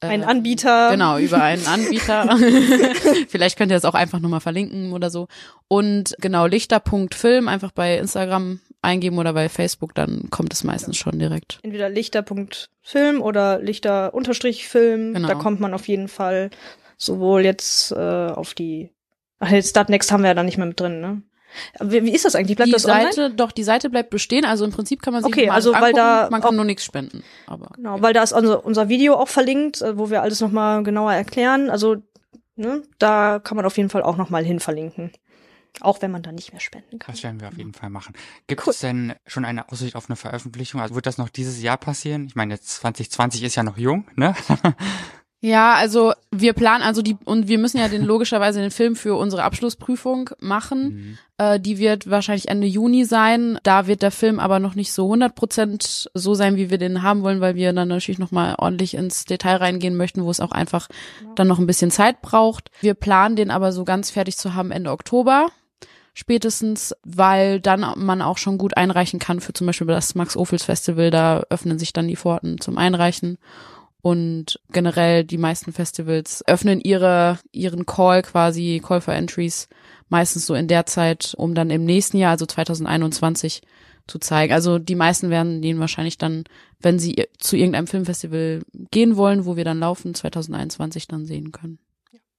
[0.00, 0.90] äh, Ein Anbieter.
[0.90, 2.36] Genau, über einen Anbieter.
[3.28, 5.28] Vielleicht könnt ihr das auch einfach nochmal verlinken oder so.
[5.68, 11.18] Und genau, lichter.film einfach bei Instagram eingeben oder bei Facebook, dann kommt es meistens schon
[11.18, 11.58] direkt.
[11.62, 15.14] entweder lichter.film oder lichter-film.
[15.14, 15.28] Genau.
[15.28, 16.50] Da kommt man auf jeden Fall
[16.96, 18.90] sowohl jetzt äh, auf die.
[19.38, 21.22] Ach, jetzt Startnext haben wir ja da nicht mehr mit drin, ne?
[21.80, 22.56] Wie, wie ist das eigentlich?
[22.56, 23.12] Bleibt die das online?
[23.12, 24.44] Seite, doch, die Seite bleibt bestehen.
[24.44, 26.54] Also im Prinzip kann man sich Okay, mal also weil da angucken, man kann auch-
[26.56, 27.22] nur nichts spenden.
[27.46, 30.82] Aber Genau, weil da ist unser, unser Video auch verlinkt, äh, wo wir alles nochmal
[30.82, 31.70] genauer erklären.
[31.70, 31.96] Also,
[32.56, 35.12] ne, da kann man auf jeden Fall auch nochmal hin verlinken.
[35.80, 37.14] Auch wenn man da nicht mehr spenden kann.
[37.14, 38.14] Das werden wir auf jeden Fall machen.
[38.46, 38.70] Gibt Cool.
[38.70, 40.80] es denn schon eine Aussicht auf eine Veröffentlichung?
[40.80, 42.24] Also wird das noch dieses Jahr passieren?
[42.26, 44.34] Ich meine, jetzt 2020 ist ja noch jung, ne?
[45.40, 49.16] Ja, also wir planen also die und wir müssen ja den logischerweise den Film für
[49.16, 50.94] unsere Abschlussprüfung machen.
[50.94, 51.18] Mhm.
[51.38, 53.58] Äh, die wird wahrscheinlich Ende Juni sein.
[53.62, 57.02] Da wird der Film aber noch nicht so 100 Prozent so sein, wie wir den
[57.02, 60.40] haben wollen, weil wir dann natürlich noch mal ordentlich ins Detail reingehen möchten, wo es
[60.40, 60.88] auch einfach
[61.34, 62.70] dann noch ein bisschen Zeit braucht.
[62.80, 65.48] Wir planen den aber so ganz fertig zu haben Ende Oktober
[66.18, 70.64] spätestens, weil dann man auch schon gut einreichen kann für zum Beispiel das Max Ophels
[70.64, 71.10] Festival.
[71.10, 73.36] Da öffnen sich dann die Pforten zum Einreichen.
[74.06, 79.68] Und generell die meisten Festivals öffnen ihre, ihren Call quasi, Call for Entries,
[80.08, 83.62] meistens so in der Zeit, um dann im nächsten Jahr, also 2021,
[84.06, 84.52] zu zeigen.
[84.52, 86.44] Also die meisten werden den wahrscheinlich dann,
[86.78, 91.80] wenn sie zu irgendeinem Filmfestival gehen wollen, wo wir dann laufen, 2021 dann sehen können.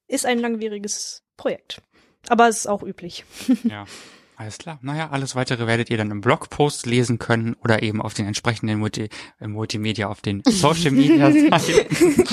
[0.07, 1.81] Ist ein langwieriges Projekt.
[2.29, 3.25] Aber es ist auch üblich.
[3.65, 3.83] Ja.
[4.39, 4.77] Alles klar.
[4.83, 8.77] Naja, alles weitere werdet ihr dann im Blogpost lesen können oder eben auf den entsprechenden
[8.77, 9.09] Multi
[9.39, 12.27] äh, Multimedia, auf den Social Media Seiten.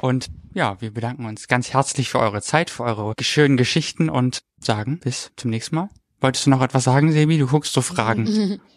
[0.00, 4.42] Und ja, wir bedanken uns ganz herzlich für eure Zeit, für eure schönen Geschichten und
[4.58, 5.90] sagen bis zum nächsten Mal.
[6.22, 7.36] Wolltest du noch etwas sagen, Sebi?
[7.36, 8.60] Du guckst so Fragen.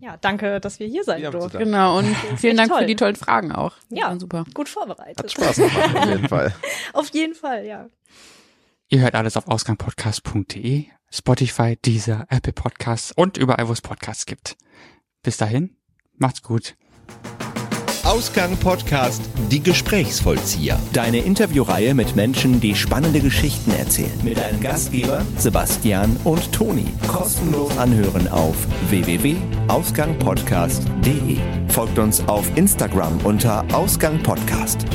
[0.00, 1.58] Ja, danke, dass wir hier sein Ja, durften.
[1.58, 2.06] Genau, und
[2.36, 2.82] vielen Dank toll.
[2.82, 3.74] für die tollen Fragen auch.
[3.90, 4.16] Ja.
[4.16, 4.44] super.
[4.54, 5.18] Gut vorbereitet.
[5.18, 6.54] Hat Spaß gemacht, auf jeden Fall.
[6.92, 7.88] Auf jeden Fall, ja.
[8.90, 14.56] Ihr hört alles auf ausgangpodcast.de, Spotify, Deezer, Apple Podcasts und überall, wo es Podcasts gibt.
[15.22, 15.76] Bis dahin,
[16.16, 16.76] macht's gut.
[18.08, 20.80] Ausgang Podcast Die Gesprächsvollzieher.
[20.94, 24.18] Deine Interviewreihe mit Menschen, die spannende Geschichten erzählen.
[24.22, 26.86] Mit deinen Gastgeber Sebastian und Toni.
[27.06, 28.56] Kostenlos anhören auf
[28.88, 31.36] www.ausgangpodcast.de.
[31.68, 34.86] Folgt uns auf Instagram unter Ausgang Podcast.